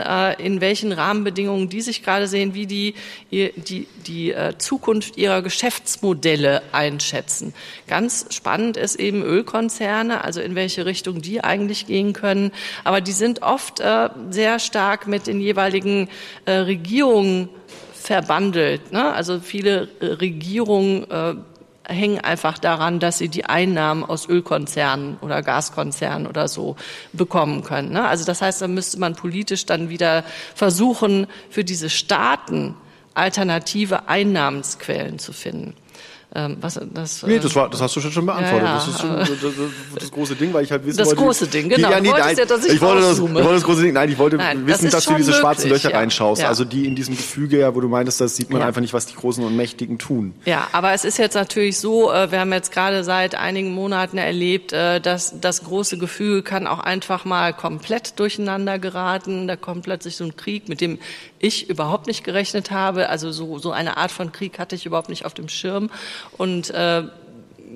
äh, 0.00 0.42
in 0.42 0.60
welchen 0.60 0.92
Rahmenbedingungen 0.92 1.68
die 1.68 1.80
sich 1.80 2.02
gerade 2.02 2.26
sehen, 2.26 2.54
wie 2.54 2.66
die 2.66 2.94
die, 3.30 3.86
die 4.06 4.32
äh, 4.32 4.56
Zukunft 4.58 5.16
ihrer 5.16 5.42
Geschäftsmodelle 5.42 6.62
einschätzen. 6.72 7.54
Ganz 7.86 8.26
spannend 8.30 8.76
ist 8.76 8.96
eben 8.96 9.22
Ölkonzerne, 9.22 10.24
also 10.24 10.40
in 10.40 10.54
welche 10.54 10.86
Richtung 10.86 11.22
die 11.22 11.42
eigentlich 11.42 11.86
gehen 11.86 12.12
können. 12.12 12.52
Aber 12.84 13.00
die 13.00 13.12
sind 13.12 13.42
oft 13.42 13.80
äh, 13.80 14.08
sehr 14.30 14.58
stark 14.58 15.06
mit 15.06 15.26
den 15.26 15.40
jeweiligen 15.40 16.08
Regierungen 16.46 17.48
verbandelt. 17.94 18.92
Ne? 18.92 19.12
Also 19.12 19.40
viele 19.40 19.88
Regierungen 20.00 21.06
hängen 21.88 22.20
einfach 22.20 22.58
daran, 22.58 23.00
dass 23.00 23.18
sie 23.18 23.28
die 23.28 23.44
Einnahmen 23.44 24.04
aus 24.04 24.28
Ölkonzernen 24.28 25.18
oder 25.20 25.42
Gaskonzernen 25.42 26.26
oder 26.26 26.48
so 26.48 26.76
bekommen 27.12 27.62
können. 27.62 27.92
Ne? 27.92 28.06
Also 28.06 28.24
das 28.24 28.42
heißt, 28.42 28.60
da 28.62 28.68
müsste 28.68 28.98
man 28.98 29.14
politisch 29.14 29.66
dann 29.66 29.88
wieder 29.88 30.24
versuchen, 30.54 31.26
für 31.50 31.64
diese 31.64 31.90
Staaten 31.90 32.74
alternative 33.14 34.08
Einnahmensquellen 34.08 35.18
zu 35.18 35.32
finden. 35.32 35.74
Ähm, 36.36 36.58
was, 36.60 36.78
das, 36.92 37.22
Nee, 37.22 37.38
das, 37.38 37.54
war, 37.56 37.70
das 37.70 37.80
hast 37.80 37.96
du 37.96 38.00
schon, 38.02 38.26
beantwortet. 38.26 38.62
Ja, 38.62 38.68
ja. 38.68 38.74
Das 38.74 38.88
ist 38.88 39.00
schon 39.00 39.16
das, 39.16 39.28
das, 39.28 39.52
das 40.00 40.10
große 40.10 40.34
Ding, 40.34 40.52
weil 40.52 40.64
ich 40.64 40.70
halt 40.70 40.84
wissen 40.84 40.98
Das 40.98 41.08
wollte. 41.08 41.22
große 41.22 41.46
Ding, 41.46 41.70
genau. 41.70 41.90
Ja, 41.90 41.98
nee, 41.98 42.10
nein, 42.10 42.36
ja, 42.36 42.44
dass 42.44 42.66
ich 42.66 42.74
ich 42.74 42.80
wollte 42.82 43.00
das, 43.00 43.18
ich 43.18 43.22
wollte 43.22 43.52
das 43.54 43.62
große 43.62 43.82
Ding. 43.82 43.94
Nein, 43.94 44.10
ich 44.10 44.18
wollte 44.18 44.36
Nein, 44.36 44.66
das 44.66 44.74
wissen, 44.74 44.86
ist 44.86 44.92
dass 44.92 45.04
du 45.06 45.14
diese 45.14 45.32
schwarzen 45.32 45.68
möglich, 45.68 45.84
Löcher 45.84 45.94
ja. 45.94 45.98
reinschaust. 46.00 46.44
Also 46.44 46.66
die 46.66 46.86
in 46.86 46.94
diesem 46.94 47.16
Gefüge, 47.16 47.60
ja, 47.60 47.74
wo 47.74 47.80
du 47.80 47.88
meintest, 47.88 48.20
das 48.20 48.36
sieht 48.36 48.50
man 48.50 48.60
einfach 48.60 48.82
nicht, 48.82 48.92
was 48.92 49.06
die 49.06 49.14
Großen 49.14 49.42
und 49.42 49.56
Mächtigen 49.56 49.98
tun. 49.98 50.34
Ja, 50.44 50.68
aber 50.72 50.92
es 50.92 51.06
ist 51.06 51.16
jetzt 51.16 51.34
natürlich 51.34 51.78
so, 51.78 52.12
äh, 52.12 52.30
wir 52.30 52.40
haben 52.40 52.52
jetzt 52.52 52.70
gerade 52.70 53.02
seit 53.02 53.34
einigen 53.34 53.72
Monaten 53.72 54.18
erlebt, 54.18 54.74
äh, 54.74 55.00
dass 55.00 55.40
das 55.40 55.64
große 55.64 55.96
Gefühl 55.96 56.42
kann 56.42 56.66
auch 56.66 56.80
einfach 56.80 57.24
mal 57.24 57.54
komplett 57.54 58.20
durcheinander 58.20 58.78
geraten. 58.78 59.48
Da 59.48 59.56
kommt 59.56 59.84
plötzlich 59.84 60.16
so 60.16 60.24
ein 60.24 60.36
Krieg, 60.36 60.68
mit 60.68 60.82
dem 60.82 60.98
ich 61.38 61.70
überhaupt 61.70 62.06
nicht 62.08 62.24
gerechnet 62.24 62.70
habe. 62.70 63.08
Also 63.08 63.32
so, 63.32 63.58
so 63.58 63.70
eine 63.70 63.96
Art 63.96 64.10
von 64.10 64.32
Krieg 64.32 64.58
hatte 64.58 64.74
ich 64.74 64.84
überhaupt 64.84 65.08
nicht 65.08 65.24
auf 65.24 65.32
dem 65.32 65.48
Schirm. 65.48 65.90
Und 66.36 66.70
äh, 66.70 67.04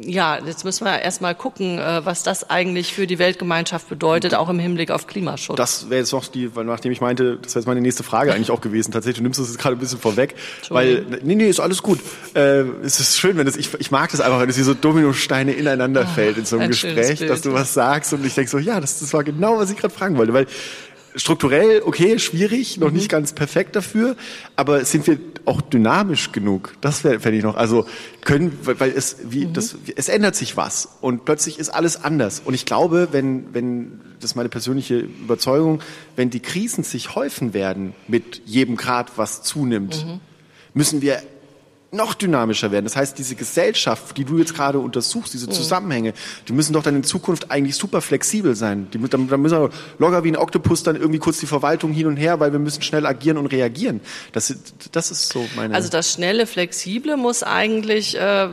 ja, 0.02 0.38
jetzt 0.44 0.64
müssen 0.64 0.84
wir 0.84 1.00
erst 1.00 1.20
mal 1.20 1.34
gucken, 1.34 1.78
äh, 1.78 2.04
was 2.04 2.22
das 2.22 2.48
eigentlich 2.48 2.94
für 2.94 3.06
die 3.06 3.18
Weltgemeinschaft 3.18 3.88
bedeutet, 3.88 4.34
auch 4.34 4.48
im 4.48 4.58
Hinblick 4.58 4.90
auf 4.90 5.06
Klimaschutz. 5.06 5.56
Das 5.56 5.90
wäre 5.90 6.00
jetzt 6.00 6.12
noch 6.12 6.26
die, 6.28 6.54
weil 6.54 6.64
nachdem 6.64 6.92
ich 6.92 7.00
meinte, 7.00 7.38
das 7.42 7.54
wäre 7.54 7.60
jetzt 7.60 7.66
meine 7.66 7.80
nächste 7.80 8.02
Frage 8.02 8.32
eigentlich 8.32 8.50
auch 8.50 8.60
gewesen. 8.60 8.92
Tatsächlich, 8.92 9.18
du 9.18 9.22
nimmst 9.22 9.40
es 9.40 9.48
jetzt 9.48 9.58
gerade 9.58 9.76
ein 9.76 9.78
bisschen 9.78 9.98
vorweg, 9.98 10.34
weil 10.68 11.04
nee, 11.22 11.34
nee, 11.34 11.48
ist 11.48 11.60
alles 11.60 11.82
gut. 11.82 12.00
Äh, 12.34 12.62
es 12.82 13.00
ist 13.00 13.18
schön, 13.18 13.36
wenn 13.36 13.46
das 13.46 13.56
ich, 13.56 13.74
ich 13.78 13.90
mag 13.90 14.10
das 14.10 14.20
einfach, 14.20 14.40
wenn 14.40 14.48
es 14.48 14.58
wie 14.58 14.62
so 14.62 14.74
Dominosteine 14.74 15.52
ineinander 15.52 16.06
fällt 16.06 16.38
in 16.38 16.44
so 16.44 16.56
einem 16.56 16.64
ein 16.64 16.70
Gespräch, 16.70 17.18
dass 17.26 17.42
du 17.42 17.52
was 17.52 17.74
sagst 17.74 18.12
und 18.12 18.24
ich 18.24 18.34
denk 18.34 18.48
so, 18.48 18.58
ja, 18.58 18.80
das, 18.80 19.00
das 19.00 19.12
war 19.12 19.24
genau, 19.24 19.58
was 19.58 19.70
ich 19.70 19.76
gerade 19.76 19.92
fragen 19.92 20.16
wollte, 20.16 20.32
weil 20.32 20.46
strukturell 21.16 21.82
okay, 21.84 22.18
schwierig, 22.18 22.78
noch 22.78 22.88
Mhm. 22.90 22.96
nicht 22.96 23.08
ganz 23.08 23.32
perfekt 23.32 23.76
dafür, 23.76 24.16
aber 24.56 24.84
sind 24.84 25.06
wir 25.06 25.18
auch 25.44 25.60
dynamisch 25.60 26.32
genug? 26.32 26.74
Das 26.80 27.02
wäre 27.04 27.20
fände 27.20 27.38
ich 27.38 27.44
noch. 27.44 27.56
Also 27.56 27.86
können, 28.24 28.56
weil, 28.62 28.78
weil 28.80 28.90
es 28.90 29.16
wie 29.24 29.46
Mhm. 29.46 29.52
das 29.54 29.76
es 29.96 30.08
ändert 30.08 30.36
sich 30.36 30.56
was 30.56 30.88
und 31.00 31.24
plötzlich 31.24 31.58
ist 31.58 31.70
alles 31.70 32.02
anders. 32.04 32.42
Und 32.44 32.54
ich 32.54 32.66
glaube, 32.66 33.08
wenn 33.12 33.52
wenn 33.54 34.00
das 34.20 34.32
ist 34.32 34.34
meine 34.36 34.48
persönliche 34.50 34.98
Überzeugung, 34.98 35.80
wenn 36.16 36.30
die 36.30 36.40
Krisen 36.40 36.84
sich 36.84 37.14
häufen 37.14 37.54
werden 37.54 37.94
mit 38.06 38.42
jedem 38.44 38.76
Grad, 38.76 39.12
was 39.16 39.42
zunimmt, 39.42 40.04
Mhm. 40.06 40.20
müssen 40.74 41.00
wir 41.02 41.22
noch 41.92 42.14
dynamischer 42.14 42.70
werden. 42.70 42.85
Das 42.85 42.94
heißt, 42.94 43.18
diese 43.18 43.35
Gesellschaft, 43.35 44.16
die 44.16 44.24
du 44.24 44.38
jetzt 44.38 44.55
gerade 44.55 44.79
untersuchst, 44.79 45.35
diese 45.35 45.48
Zusammenhänge, 45.48 46.12
die 46.46 46.53
müssen 46.53 46.72
doch 46.72 46.85
dann 46.85 46.94
in 46.94 47.03
Zukunft 47.03 47.50
eigentlich 47.50 47.74
super 47.74 48.00
flexibel 48.00 48.55
sein. 48.55 48.87
Die, 48.92 48.98
dann, 49.09 49.26
dann 49.29 49.42
müssen 49.42 49.59
wir 49.61 49.70
locker 49.98 50.22
wie 50.22 50.29
ein 50.29 50.37
Oktopus 50.37 50.85
dann 50.85 50.94
irgendwie 50.94 51.18
kurz 51.18 51.38
die 51.40 51.46
Verwaltung 51.46 51.90
hin 51.92 52.07
und 52.07 52.16
her, 52.16 52.38
weil 52.38 52.53
wir 52.53 52.61
müssen 52.61 52.83
schnell 52.83 53.07
agieren 53.07 53.38
und 53.38 53.46
reagieren. 53.46 54.00
Das, 54.31 54.50
ist- 54.50 54.74
das 54.92 55.11
ist 55.11 55.33
so 55.33 55.44
meine... 55.57 55.74
Also 55.74 55.88
das 55.88 56.12
schnelle, 56.12 56.46
flexible 56.46 57.16
muss 57.16 57.42
eigentlich 57.42 58.16
äh, 58.16 58.48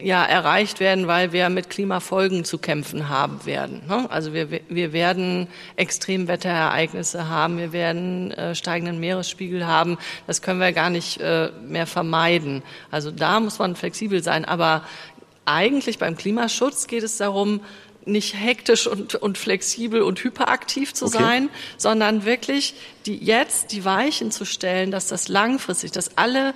ja 0.00 0.22
erreicht 0.24 0.78
werden, 0.78 1.08
weil 1.08 1.32
wir 1.32 1.48
mit 1.48 1.70
Klimafolgen 1.70 2.44
zu 2.44 2.58
kämpfen 2.58 3.08
haben 3.08 3.44
werden. 3.46 3.82
Ne? 3.88 4.08
Also 4.10 4.32
wir, 4.32 4.48
wir 4.68 4.92
werden 4.92 5.48
Extremwetterereignisse 5.74 7.28
haben, 7.28 7.58
wir 7.58 7.72
werden 7.72 8.30
äh, 8.30 8.54
steigenden 8.54 9.00
Meeresspiegel 9.00 9.66
haben. 9.66 9.98
Das 10.28 10.40
können 10.40 10.60
wir 10.60 10.72
gar 10.72 10.88
nicht 10.90 11.20
äh, 11.20 11.50
mehr 11.66 11.88
vermeiden. 11.88 12.11
Also 12.90 13.10
da 13.10 13.40
muss 13.40 13.58
man 13.58 13.76
flexibel 13.76 14.22
sein. 14.22 14.44
Aber 14.44 14.84
eigentlich 15.44 15.98
beim 15.98 16.16
Klimaschutz 16.16 16.86
geht 16.86 17.02
es 17.02 17.16
darum, 17.16 17.60
nicht 18.04 18.34
hektisch 18.34 18.86
und, 18.86 19.14
und 19.14 19.38
flexibel 19.38 20.02
und 20.02 20.22
hyperaktiv 20.24 20.92
zu 20.92 21.06
Okay. 21.06 21.18
sein, 21.18 21.50
sondern 21.76 22.24
wirklich 22.24 22.74
die 23.06 23.16
jetzt 23.16 23.72
die 23.72 23.84
Weichen 23.84 24.32
zu 24.32 24.44
stellen, 24.44 24.90
dass 24.90 25.06
das 25.06 25.28
langfristig, 25.28 25.92
dass 25.92 26.18
alle 26.18 26.52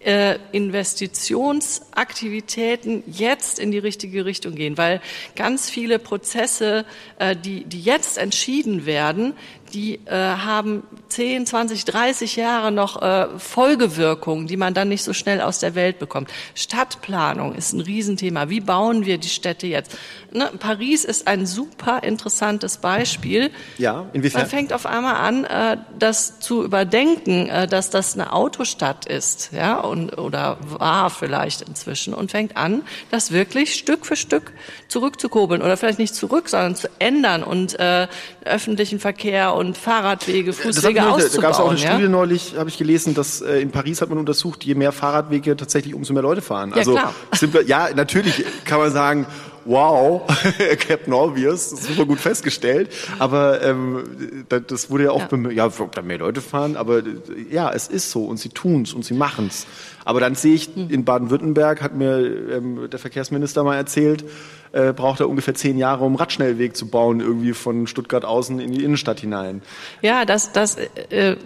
äh, 0.00 0.38
Investitionsaktivitäten 0.52 3.02
jetzt 3.06 3.58
in 3.58 3.72
die 3.72 3.78
richtige 3.78 4.24
Richtung 4.24 4.54
gehen, 4.54 4.78
weil 4.78 5.02
ganz 5.34 5.68
viele 5.68 5.98
Prozesse, 5.98 6.86
äh, 7.18 7.34
die, 7.36 7.64
die 7.64 7.80
jetzt 7.80 8.16
entschieden 8.16 8.86
werden, 8.86 9.34
die 9.68 10.00
äh, 10.06 10.14
haben 10.14 10.82
10, 11.08 11.46
20, 11.46 11.84
30 11.84 12.36
Jahre 12.36 12.72
noch 12.72 13.00
äh, 13.00 13.26
Folgewirkungen, 13.38 14.46
die 14.46 14.56
man 14.56 14.74
dann 14.74 14.88
nicht 14.88 15.04
so 15.04 15.12
schnell 15.12 15.40
aus 15.40 15.58
der 15.58 15.74
Welt 15.74 15.98
bekommt. 15.98 16.30
Stadtplanung 16.54 17.54
ist 17.54 17.72
ein 17.72 17.80
Riesenthema. 17.80 18.48
Wie 18.48 18.60
bauen 18.60 19.06
wir 19.06 19.18
die 19.18 19.28
Städte 19.28 19.66
jetzt? 19.66 19.96
Ne, 20.32 20.50
Paris 20.58 21.04
ist 21.04 21.26
ein 21.26 21.46
super 21.46 22.02
interessantes 22.02 22.78
Beispiel. 22.78 23.50
Ja, 23.78 24.06
inwiefern? 24.12 24.42
Man 24.42 24.50
fängt 24.50 24.72
auf 24.72 24.86
einmal 24.86 25.16
an, 25.16 25.44
äh, 25.44 25.78
das 25.98 26.40
zu 26.40 26.64
überdenken, 26.64 27.48
äh, 27.48 27.66
dass 27.66 27.90
das 27.90 28.14
eine 28.14 28.32
Autostadt 28.32 29.06
ist, 29.06 29.50
ja, 29.52 29.80
und, 29.80 30.18
oder 30.18 30.58
war 30.60 31.10
vielleicht 31.10 31.62
inzwischen 31.62 32.12
und 32.14 32.30
fängt 32.30 32.56
an, 32.56 32.82
das 33.10 33.32
wirklich 33.32 33.74
Stück 33.74 34.04
für 34.04 34.16
Stück 34.16 34.52
zurückzukurbeln 34.88 35.62
oder 35.62 35.76
vielleicht 35.76 35.98
nicht 35.98 36.14
zurück, 36.14 36.48
sondern 36.48 36.76
zu 36.76 36.88
ändern 36.98 37.42
und 37.42 37.78
äh, 37.78 38.08
öffentlichen 38.44 39.00
Verkehr 39.00 39.54
und 39.58 39.76
Fahrradwege, 39.76 40.50
das 40.50 40.58
Fußwege, 40.60 41.00
hatten 41.00 41.10
Fahrradwege 41.10 41.40
Da 41.42 41.48
auszubauen. 41.48 41.52
gab 41.52 41.52
es 41.52 41.58
auch 41.60 41.70
eine 41.70 41.80
ja? 41.80 41.90
Studie 41.92 42.08
neulich, 42.08 42.54
habe 42.56 42.68
ich 42.68 42.78
gelesen, 42.78 43.14
dass 43.14 43.40
äh, 43.42 43.60
in 43.60 43.70
Paris 43.70 44.00
hat 44.00 44.08
man 44.08 44.18
untersucht, 44.18 44.64
je 44.64 44.74
mehr 44.74 44.92
Fahrradwege 44.92 45.56
tatsächlich, 45.56 45.94
umso 45.94 46.12
mehr 46.14 46.22
Leute 46.22 46.40
fahren. 46.42 46.72
Also 46.72 46.92
klar. 46.92 47.14
Simpler, 47.34 47.62
ja, 47.62 47.88
natürlich 47.94 48.44
kann 48.64 48.78
man 48.78 48.90
sagen, 48.92 49.26
wow, 49.64 50.22
Captain 50.88 51.12
Obvious, 51.12 51.68
super 51.70 52.06
gut 52.06 52.20
festgestellt. 52.20 52.90
Aber 53.18 53.62
ähm, 53.62 54.04
da- 54.48 54.60
das 54.60 54.88
wurde 54.88 55.04
ja 55.04 55.10
auch, 55.10 55.30
ja, 55.30 55.50
ja 55.50 55.66
ob 55.66 55.94
da 55.94 56.00
mehr 56.00 56.16
Leute 56.18 56.40
fahren, 56.40 56.76
aber 56.76 56.98
äh, 56.98 57.02
ja, 57.50 57.70
es 57.72 57.88
ist 57.88 58.10
so 58.10 58.24
und 58.24 58.38
sie 58.38 58.48
tun's 58.48 58.94
und 58.94 59.04
sie 59.04 59.12
machen's. 59.14 59.66
Aber 60.06 60.20
dann 60.20 60.34
sehe 60.36 60.54
ich, 60.54 60.70
Hm. 60.74 60.88
in 60.90 61.04
Baden-Württemberg 61.04 61.82
hat 61.82 61.94
mir 61.94 62.18
ähm, 62.18 62.88
der 62.90 62.98
Verkehrsminister 62.98 63.62
mal 63.62 63.76
erzählt, 63.76 64.24
äh, 64.72 64.92
braucht 64.92 65.20
er 65.20 65.28
ungefähr 65.28 65.54
zehn 65.54 65.78
Jahre, 65.78 66.04
um 66.04 66.14
Radschnellweg 66.14 66.76
zu 66.76 66.88
bauen, 66.88 67.20
irgendwie 67.20 67.52
von 67.52 67.86
Stuttgart 67.86 68.24
außen 68.24 68.60
in 68.60 68.72
die 68.72 68.84
Innenstadt 68.84 69.20
hinein. 69.20 69.62
Ja, 70.02 70.24
das, 70.24 70.52
das 70.52 70.76
äh, 71.10 71.36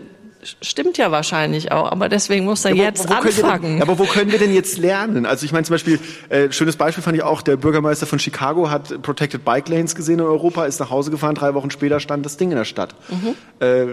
stimmt 0.60 0.98
ja 0.98 1.10
wahrscheinlich 1.10 1.72
auch, 1.72 1.90
aber 1.90 2.08
deswegen 2.08 2.44
muss 2.44 2.64
er 2.64 2.74
Ja, 2.74 2.84
jetzt 2.84 3.08
wo, 3.08 3.14
anfangen. 3.14 3.62
Denn, 3.62 3.76
ja, 3.78 3.82
aber 3.82 3.98
wo 3.98 4.04
können 4.04 4.32
wir 4.32 4.38
denn 4.38 4.52
jetzt 4.52 4.78
lernen? 4.78 5.26
Also 5.26 5.46
ich 5.46 5.52
meine 5.52 5.64
zum 5.64 5.74
Beispiel, 5.74 6.00
äh, 6.28 6.50
schönes 6.50 6.76
Beispiel 6.76 7.02
fand 7.02 7.16
ich 7.16 7.22
auch, 7.22 7.42
der 7.42 7.56
Bürgermeister 7.56 8.06
von 8.06 8.18
Chicago 8.18 8.70
hat 8.70 9.02
Protected 9.02 9.44
Bike 9.44 9.68
Lanes 9.68 9.94
gesehen 9.94 10.18
in 10.18 10.24
Europa, 10.24 10.64
ist 10.64 10.80
nach 10.80 10.90
Hause 10.90 11.10
gefahren, 11.10 11.34
drei 11.34 11.54
Wochen 11.54 11.70
später 11.70 12.00
stand 12.00 12.26
das 12.26 12.36
Ding 12.36 12.50
in 12.50 12.56
der 12.56 12.64
Stadt. 12.64 12.94
Mhm. 13.08 13.66
Äh, 13.66 13.86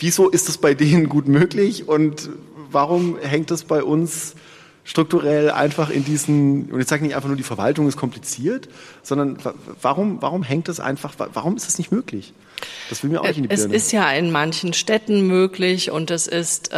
wieso 0.00 0.28
ist 0.28 0.48
das 0.48 0.58
bei 0.58 0.74
denen 0.74 1.08
gut 1.08 1.28
möglich 1.28 1.88
und 1.88 2.30
warum 2.70 3.16
hängt 3.20 3.50
das 3.50 3.64
bei 3.64 3.82
uns 3.82 4.34
strukturell 4.84 5.50
einfach 5.50 5.90
in 5.90 6.04
diesen, 6.04 6.70
und 6.70 6.78
jetzt 6.78 6.90
sage 6.90 7.00
ich 7.02 7.08
nicht 7.08 7.16
einfach 7.16 7.28
nur, 7.28 7.36
die 7.36 7.42
Verwaltung 7.42 7.88
ist 7.88 7.96
kompliziert, 7.96 8.68
sondern 9.02 9.42
wa- 9.44 9.54
warum, 9.80 10.20
warum 10.20 10.42
hängt 10.42 10.68
das 10.68 10.78
einfach, 10.80 11.18
wa- 11.18 11.28
warum 11.32 11.56
ist 11.56 11.66
das 11.66 11.78
nicht 11.78 11.90
möglich? 11.90 12.32
Das 12.88 13.02
will 13.02 13.10
mir 13.10 13.20
auch 13.20 13.26
nicht 13.26 13.36
in 13.38 13.42
die 13.44 13.50
Es 13.50 13.62
Birne. 13.62 13.74
ist 13.74 13.92
ja 13.92 14.10
in 14.12 14.30
manchen 14.30 14.72
Städten 14.74 15.26
möglich 15.26 15.90
und 15.90 16.10
es 16.10 16.26
ist 16.26 16.70
äh, 16.72 16.76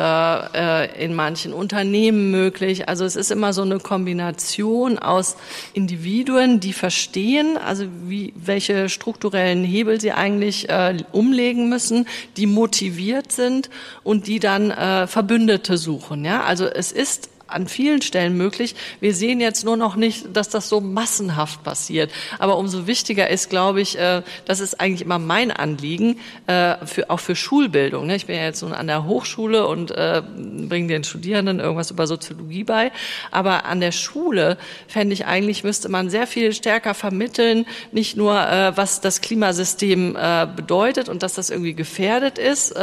äh, 0.84 1.04
in 1.04 1.14
manchen 1.14 1.52
Unternehmen 1.52 2.30
möglich. 2.30 2.88
Also 2.88 3.04
es 3.04 3.14
ist 3.14 3.30
immer 3.30 3.52
so 3.52 3.62
eine 3.62 3.78
Kombination 3.78 4.98
aus 4.98 5.36
Individuen, 5.74 6.60
die 6.60 6.72
verstehen, 6.72 7.56
also 7.58 7.84
wie, 8.06 8.32
welche 8.36 8.88
strukturellen 8.88 9.64
Hebel 9.64 10.00
sie 10.00 10.12
eigentlich 10.12 10.68
äh, 10.68 10.96
umlegen 11.12 11.68
müssen, 11.68 12.06
die 12.36 12.46
motiviert 12.46 13.30
sind 13.30 13.68
und 14.02 14.26
die 14.26 14.40
dann 14.40 14.70
äh, 14.70 15.06
Verbündete 15.06 15.76
suchen. 15.76 16.24
Ja, 16.24 16.42
also 16.44 16.66
es 16.66 16.90
ist 16.90 17.28
an 17.48 17.68
vielen 17.68 18.02
Stellen 18.02 18.37
möglich. 18.37 18.74
Wir 19.00 19.14
sehen 19.14 19.40
jetzt 19.40 19.64
nur 19.64 19.76
noch 19.76 19.96
nicht, 19.96 20.37
dass 20.37 20.48
das 20.48 20.68
so 20.68 20.80
massenhaft 20.80 21.62
passiert. 21.62 22.11
Aber 22.38 22.59
umso 22.59 22.87
wichtiger 22.87 23.28
ist, 23.30 23.50
glaube 23.50 23.80
ich, 23.80 23.98
äh, 23.98 24.22
das 24.44 24.61
ist 24.61 24.80
eigentlich 24.80 25.02
immer 25.02 25.18
mein 25.18 25.50
Anliegen, 25.50 26.18
äh, 26.46 26.74
auch 27.09 27.20
für 27.20 27.37
Schulbildung. 27.37 28.06
ne? 28.06 28.16
Ich 28.16 28.26
bin 28.26 28.37
ja 28.37 28.44
jetzt 28.44 28.62
nun 28.62 28.72
an 28.72 28.87
der 28.87 29.04
Hochschule 29.04 29.66
und 29.66 29.90
äh, 29.90 30.22
bringe 30.68 30.88
den 30.88 31.04
Studierenden 31.04 31.61
irgendwas 31.61 31.90
über 31.90 32.06
Soziologie 32.06 32.64
bei. 32.64 32.90
Aber 33.30 33.64
an 33.66 33.80
der 33.80 33.92
Schule 33.92 34.59
fände 34.88 35.12
ich 35.12 35.26
eigentlich, 35.26 35.64
müsste 35.64 35.88
man 35.88 36.11
sehr 36.11 36.26
viel 36.26 36.52
stärker 36.52 36.94
vermitteln, 36.94 37.66
nicht 37.92 38.16
nur, 38.16 38.35
was 38.35 39.00
das 39.00 39.20
Klimasystem 39.20 40.16
bedeutet 40.56 41.09
und 41.09 41.22
dass 41.22 41.35
das 41.35 41.50
irgendwie 41.50 41.74
gefährdet 41.74 42.38
ist 42.38 42.74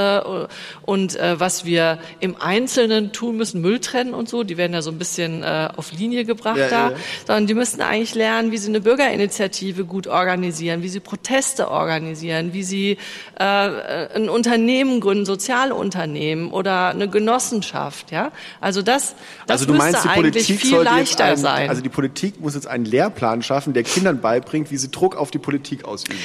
und 0.83 1.17
was 1.19 1.65
wir 1.65 1.99
im 2.19 2.35
Einzelnen 2.39 3.11
tun 3.11 3.37
müssen, 3.37 3.61
Müll 3.61 3.79
trennen 3.79 4.13
und 4.13 4.29
so. 4.29 4.43
Die 4.43 4.52
werden 4.57 4.73
ja 4.73 4.81
so 4.81 4.91
ein 4.91 4.97
bisschen 4.97 5.43
äh, 5.43 5.69
auf 5.75 5.91
Linie 5.91 6.25
gebracht 6.25 6.57
Ja, 6.57 6.69
da. 6.69 6.89
ja, 6.89 6.91
ja. 6.91 6.97
Sondern 7.27 7.47
die 7.47 7.53
müssten 7.53 7.81
eigentlich 7.81 8.15
lernen, 8.15 8.51
wie 8.51 8.57
sie 8.57 8.69
eine 8.69 8.81
Bürgerinitiative 8.81 9.85
gut 9.85 10.07
organisieren, 10.07 10.81
wie 10.81 10.89
sie 10.89 10.99
Proteste 10.99 11.69
organisieren, 11.69 12.53
wie 12.53 12.63
sie 12.63 12.97
äh, 13.39 13.43
ein 13.43 14.29
Unternehmen 14.29 14.99
gründen, 14.99 15.25
Sozialunternehmen 15.25 16.51
oder 16.51 16.89
eine 16.89 17.07
Genossenschaft. 17.07 18.11
Ja, 18.11 18.31
also 18.59 18.81
das, 18.81 19.15
das 19.47 19.61
also 19.61 19.65
du 19.65 19.73
müsste 19.73 19.91
meinst, 19.91 20.03
die 20.05 20.09
eigentlich 20.09 20.47
Politik 20.47 20.61
viel 20.61 20.79
leichter 20.79 21.25
ein, 21.25 21.37
sein. 21.37 21.69
Also 21.69 21.81
die 21.81 21.89
Politik 21.89 22.39
muss 22.41 22.55
jetzt 22.55 22.67
einen 22.67 22.85
Lehrplan 22.85 23.43
schaffen, 23.43 23.73
der 23.73 23.83
Kindern 23.83 24.21
beibringt, 24.21 24.71
wie 24.71 24.77
sie 24.77 24.89
Druck 24.89 25.15
auf 25.15 25.31
die 25.31 25.39
Politik 25.39 25.85
ausüben. 25.85 26.17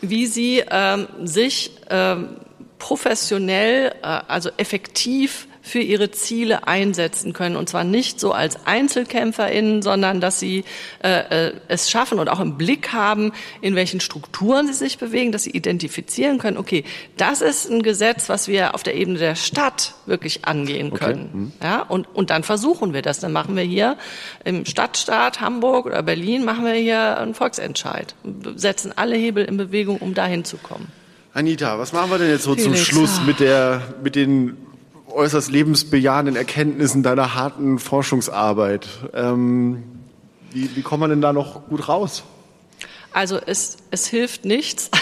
wie 0.00 0.26
sie 0.26 0.62
ähm, 0.70 1.08
sich 1.24 1.72
ähm, 1.90 2.36
professionell, 2.78 3.92
äh, 4.02 4.06
also 4.28 4.50
effektiv 4.56 5.47
für 5.68 5.80
ihre 5.80 6.10
Ziele 6.10 6.66
einsetzen 6.66 7.32
können. 7.32 7.56
Und 7.56 7.68
zwar 7.68 7.84
nicht 7.84 8.18
so 8.18 8.32
als 8.32 8.66
EinzelkämpferInnen, 8.66 9.82
sondern 9.82 10.20
dass 10.20 10.40
sie 10.40 10.64
äh, 11.02 11.48
äh, 11.48 11.52
es 11.68 11.90
schaffen 11.90 12.18
und 12.18 12.28
auch 12.28 12.40
im 12.40 12.56
Blick 12.56 12.92
haben, 12.92 13.32
in 13.60 13.74
welchen 13.74 14.00
Strukturen 14.00 14.66
sie 14.66 14.72
sich 14.72 14.98
bewegen, 14.98 15.32
dass 15.32 15.44
sie 15.44 15.50
identifizieren 15.50 16.38
können, 16.38 16.56
okay, 16.56 16.84
das 17.16 17.40
ist 17.40 17.70
ein 17.70 17.82
Gesetz, 17.82 18.28
was 18.28 18.48
wir 18.48 18.74
auf 18.74 18.82
der 18.82 18.96
Ebene 18.96 19.18
der 19.18 19.34
Stadt 19.34 19.94
wirklich 20.06 20.44
angehen 20.44 20.92
können. 20.94 21.52
Ja, 21.62 21.82
und, 21.82 22.08
und 22.14 22.30
dann 22.30 22.42
versuchen 22.42 22.92
wir 22.94 23.02
das. 23.02 23.20
Dann 23.20 23.32
machen 23.32 23.56
wir 23.56 23.62
hier 23.62 23.96
im 24.44 24.64
Stadtstaat 24.64 25.40
Hamburg 25.40 25.86
oder 25.86 26.02
Berlin, 26.02 26.44
machen 26.44 26.64
wir 26.64 26.72
hier 26.72 27.18
einen 27.18 27.34
Volksentscheid. 27.34 28.14
Setzen 28.56 28.92
alle 28.96 29.16
Hebel 29.16 29.44
in 29.44 29.56
Bewegung, 29.56 29.98
um 29.98 30.14
dahin 30.14 30.44
zu 30.44 30.56
kommen. 30.56 30.90
Anita, 31.34 31.78
was 31.78 31.92
machen 31.92 32.10
wir 32.10 32.18
denn 32.18 32.30
jetzt 32.30 32.44
so 32.44 32.54
zum 32.54 32.72
Felix, 32.72 32.88
Schluss 32.88 33.18
ah. 33.20 33.24
mit 33.24 33.40
der, 33.40 33.82
mit 34.02 34.16
den 34.16 34.56
äußerst 35.18 35.50
lebensbejahenden 35.50 36.36
Erkenntnissen 36.36 37.02
deiner 37.02 37.34
harten 37.34 37.78
Forschungsarbeit? 37.78 38.88
Ähm, 39.12 39.82
wie, 40.52 40.74
wie 40.76 40.82
kommt 40.82 41.00
man 41.00 41.10
denn 41.10 41.20
da 41.20 41.32
noch 41.32 41.66
gut 41.68 41.88
raus? 41.88 42.22
Also 43.12 43.40
es, 43.44 43.78
es 43.90 44.06
hilft 44.06 44.44
nichts. 44.44 44.90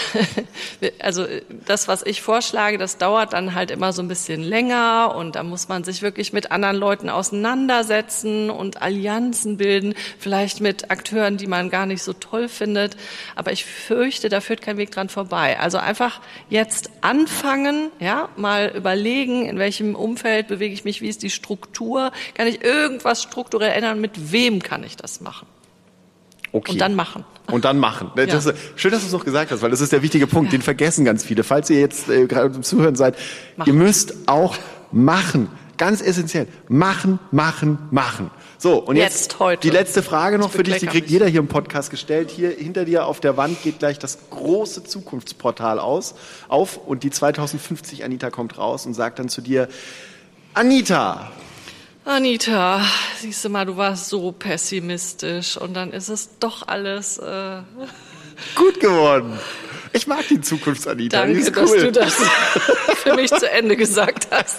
Also 0.99 1.25
das, 1.65 1.87
was 1.87 2.03
ich 2.03 2.21
vorschlage, 2.21 2.77
das 2.77 2.97
dauert 2.97 3.33
dann 3.33 3.55
halt 3.55 3.71
immer 3.71 3.93
so 3.93 4.01
ein 4.01 4.07
bisschen 4.07 4.43
länger 4.43 5.15
und 5.15 5.35
da 5.35 5.43
muss 5.43 5.67
man 5.67 5.83
sich 5.83 6.01
wirklich 6.01 6.33
mit 6.33 6.51
anderen 6.51 6.75
Leuten 6.75 7.09
auseinandersetzen 7.09 8.49
und 8.49 8.81
Allianzen 8.81 9.57
bilden, 9.57 9.95
vielleicht 10.19 10.61
mit 10.61 10.91
Akteuren, 10.91 11.37
die 11.37 11.47
man 11.47 11.69
gar 11.69 11.85
nicht 11.85 12.03
so 12.03 12.13
toll 12.13 12.47
findet. 12.47 12.95
Aber 13.35 13.51
ich 13.51 13.65
fürchte, 13.65 14.29
da 14.29 14.39
führt 14.39 14.61
kein 14.61 14.77
Weg 14.77 14.91
dran 14.91 15.09
vorbei. 15.09 15.59
Also 15.59 15.77
einfach 15.77 16.21
jetzt 16.49 16.91
anfangen, 17.01 17.89
ja, 17.99 18.29
mal 18.35 18.71
überlegen, 18.75 19.45
in 19.45 19.57
welchem 19.57 19.95
Umfeld 19.95 20.47
bewege 20.47 20.73
ich 20.73 20.83
mich, 20.83 21.01
wie 21.01 21.09
ist 21.09 21.23
die 21.23 21.31
Struktur, 21.31 22.11
kann 22.35 22.47
ich 22.47 22.63
irgendwas 22.63 23.23
strukturell 23.23 23.71
ändern, 23.71 23.99
mit 23.99 24.31
wem 24.31 24.61
kann 24.61 24.83
ich 24.83 24.95
das 24.95 25.21
machen? 25.21 25.47
Okay. 26.57 26.73
Und 26.73 26.81
dann 26.81 26.95
machen. 26.95 27.23
Und 27.51 27.65
dann 27.65 27.79
machen. 27.79 28.11
Das 28.15 28.45
Ja. 28.45 28.51
ist, 28.51 28.59
schön, 28.75 28.91
dass 28.91 29.01
du 29.01 29.07
es 29.07 29.13
noch 29.13 29.25
gesagt 29.25 29.51
hast, 29.51 29.61
weil 29.61 29.71
das 29.71 29.81
ist 29.81 29.91
der 29.91 30.01
wichtige 30.01 30.27
Punkt. 30.27 30.51
Den 30.51 30.61
vergessen 30.61 31.05
ganz 31.05 31.23
viele. 31.23 31.43
Falls 31.43 31.69
ihr 31.69 31.79
jetzt 31.79 32.09
äh, 32.09 32.25
gerade 32.27 32.51
zum 32.51 32.63
Zuhören 32.63 32.95
seid, 32.95 33.15
Machen. 33.55 33.67
ihr 33.69 33.73
müsst 33.73 34.13
auch 34.27 34.55
machen. 34.91 35.49
Ganz 35.77 36.01
essentiell. 36.01 36.47
Machen, 36.69 37.19
machen, 37.31 37.77
machen. 37.91 38.31
So, 38.57 38.79
und 38.79 38.95
jetzt, 38.95 39.25
Jetzt, 39.25 39.39
heute. 39.39 39.61
die 39.61 39.69
letzte 39.69 40.01
Frage 40.01 40.39
noch 40.39 40.49
für 40.49 40.63
dich, 40.63 40.77
die 40.77 40.87
kriegt 40.87 41.07
jeder 41.11 41.27
hier 41.27 41.39
im 41.39 41.47
Podcast 41.47 41.91
gestellt. 41.91 42.31
Hier 42.31 42.49
hinter 42.49 42.83
dir 42.85 43.05
auf 43.05 43.19
der 43.19 43.37
Wand 43.37 43.61
geht 43.61 43.77
gleich 43.77 43.99
das 43.99 44.17
große 44.31 44.83
Zukunftsportal 44.85 45.77
aus, 45.77 46.15
auf 46.47 46.77
und 46.77 47.03
die 47.03 47.11
2050 47.11 48.03
Anita 48.03 48.31
kommt 48.31 48.57
raus 48.57 48.87
und 48.87 48.95
sagt 48.95 49.19
dann 49.19 49.29
zu 49.29 49.41
dir, 49.41 49.67
Anita, 50.55 51.31
Anita, 52.07 52.81
siehst 53.17 53.43
du 53.43 53.49
mal, 53.49 53.65
du 53.65 53.75
warst 53.75 54.07
so 54.07 54.31
pessimistisch 54.31 55.57
und 55.57 55.73
dann 55.73 55.91
ist 55.91 56.07
es 56.07 56.39
doch 56.39 56.65
alles. 56.65 57.17
Äh, 57.17 57.63
gut 58.55 58.79
geworden. 58.79 59.37
Ich 59.97 60.05
mag 60.07 60.27
die 60.29 60.39
Zukunftsanita. 60.39 61.25
die 61.25 61.33
danke, 61.33 61.51
dass 61.51 61.71
cool. 61.71 61.79
du 61.79 61.91
das 61.91 62.13
für 63.03 63.15
mich 63.15 63.31
zu 63.31 63.49
Ende 63.49 63.75
gesagt 63.75 64.27
hast. 64.31 64.57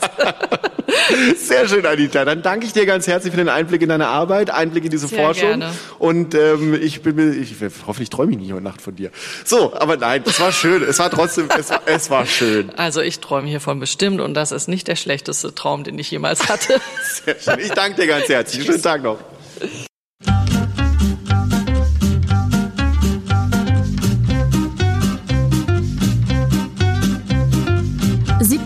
Sehr 1.37 1.68
schön, 1.68 1.87
Anita. 1.87 2.24
Dann 2.24 2.42
danke 2.42 2.66
ich 2.66 2.72
dir 2.72 2.87
ganz 2.87 3.07
herzlich 3.07 3.31
für 3.31 3.37
den 3.37 3.48
Einblick 3.48 3.83
in 3.83 3.88
deine 3.88 4.09
Arbeit, 4.09 4.51
Einblick 4.51 4.85
in 4.85 4.90
diese 4.90 5.07
Sehr 5.07 5.18
Forschung. 5.18 5.48
gerne. 5.61 5.72
Und 5.98 6.35
ähm, 6.35 6.74
ich 6.81 7.03
bin 7.03 7.14
mir, 7.14 7.31
ich 7.33 7.55
hoffentlich 7.87 8.11
träume 8.11 8.33
ich 8.33 8.38
nicht 8.38 8.53
heute 8.53 8.64
Nacht 8.64 8.83
von 8.83 8.96
dir. 8.96 9.11
So, 9.44 9.74
aber 9.74 9.96
nein, 9.96 10.22
es 10.27 10.40
war 10.40 10.51
schön. 10.51 10.83
Es 10.83 10.98
war 10.98 11.11
trotzdem, 11.11 11.48
es, 11.57 11.70
war- 11.70 11.83
es 11.87 12.11
war 12.11 12.27
schön. 12.27 12.72
Also 12.77 13.01
ich 13.01 13.20
träume 13.20 13.48
hiervon 13.48 13.79
bestimmt 13.81 14.20
und 14.20 14.35
das 14.35 14.51
ist 14.51 14.66
nicht 14.68 14.88
der 14.88 14.96
schlechteste 14.96 15.55
Traum, 15.55 15.85
den 15.85 15.98
ich 15.98 16.11
jemals 16.11 16.48
hatte. 16.48 16.81
Sehr 17.24 17.38
schön. 17.38 17.59
Ich 17.64 17.70
danke 17.72 18.01
dir 18.03 18.07
ganz 18.09 18.29
herzlich. 18.29 18.64
Schönen 18.66 18.83
Tag 18.83 19.03
noch.– 19.03 19.18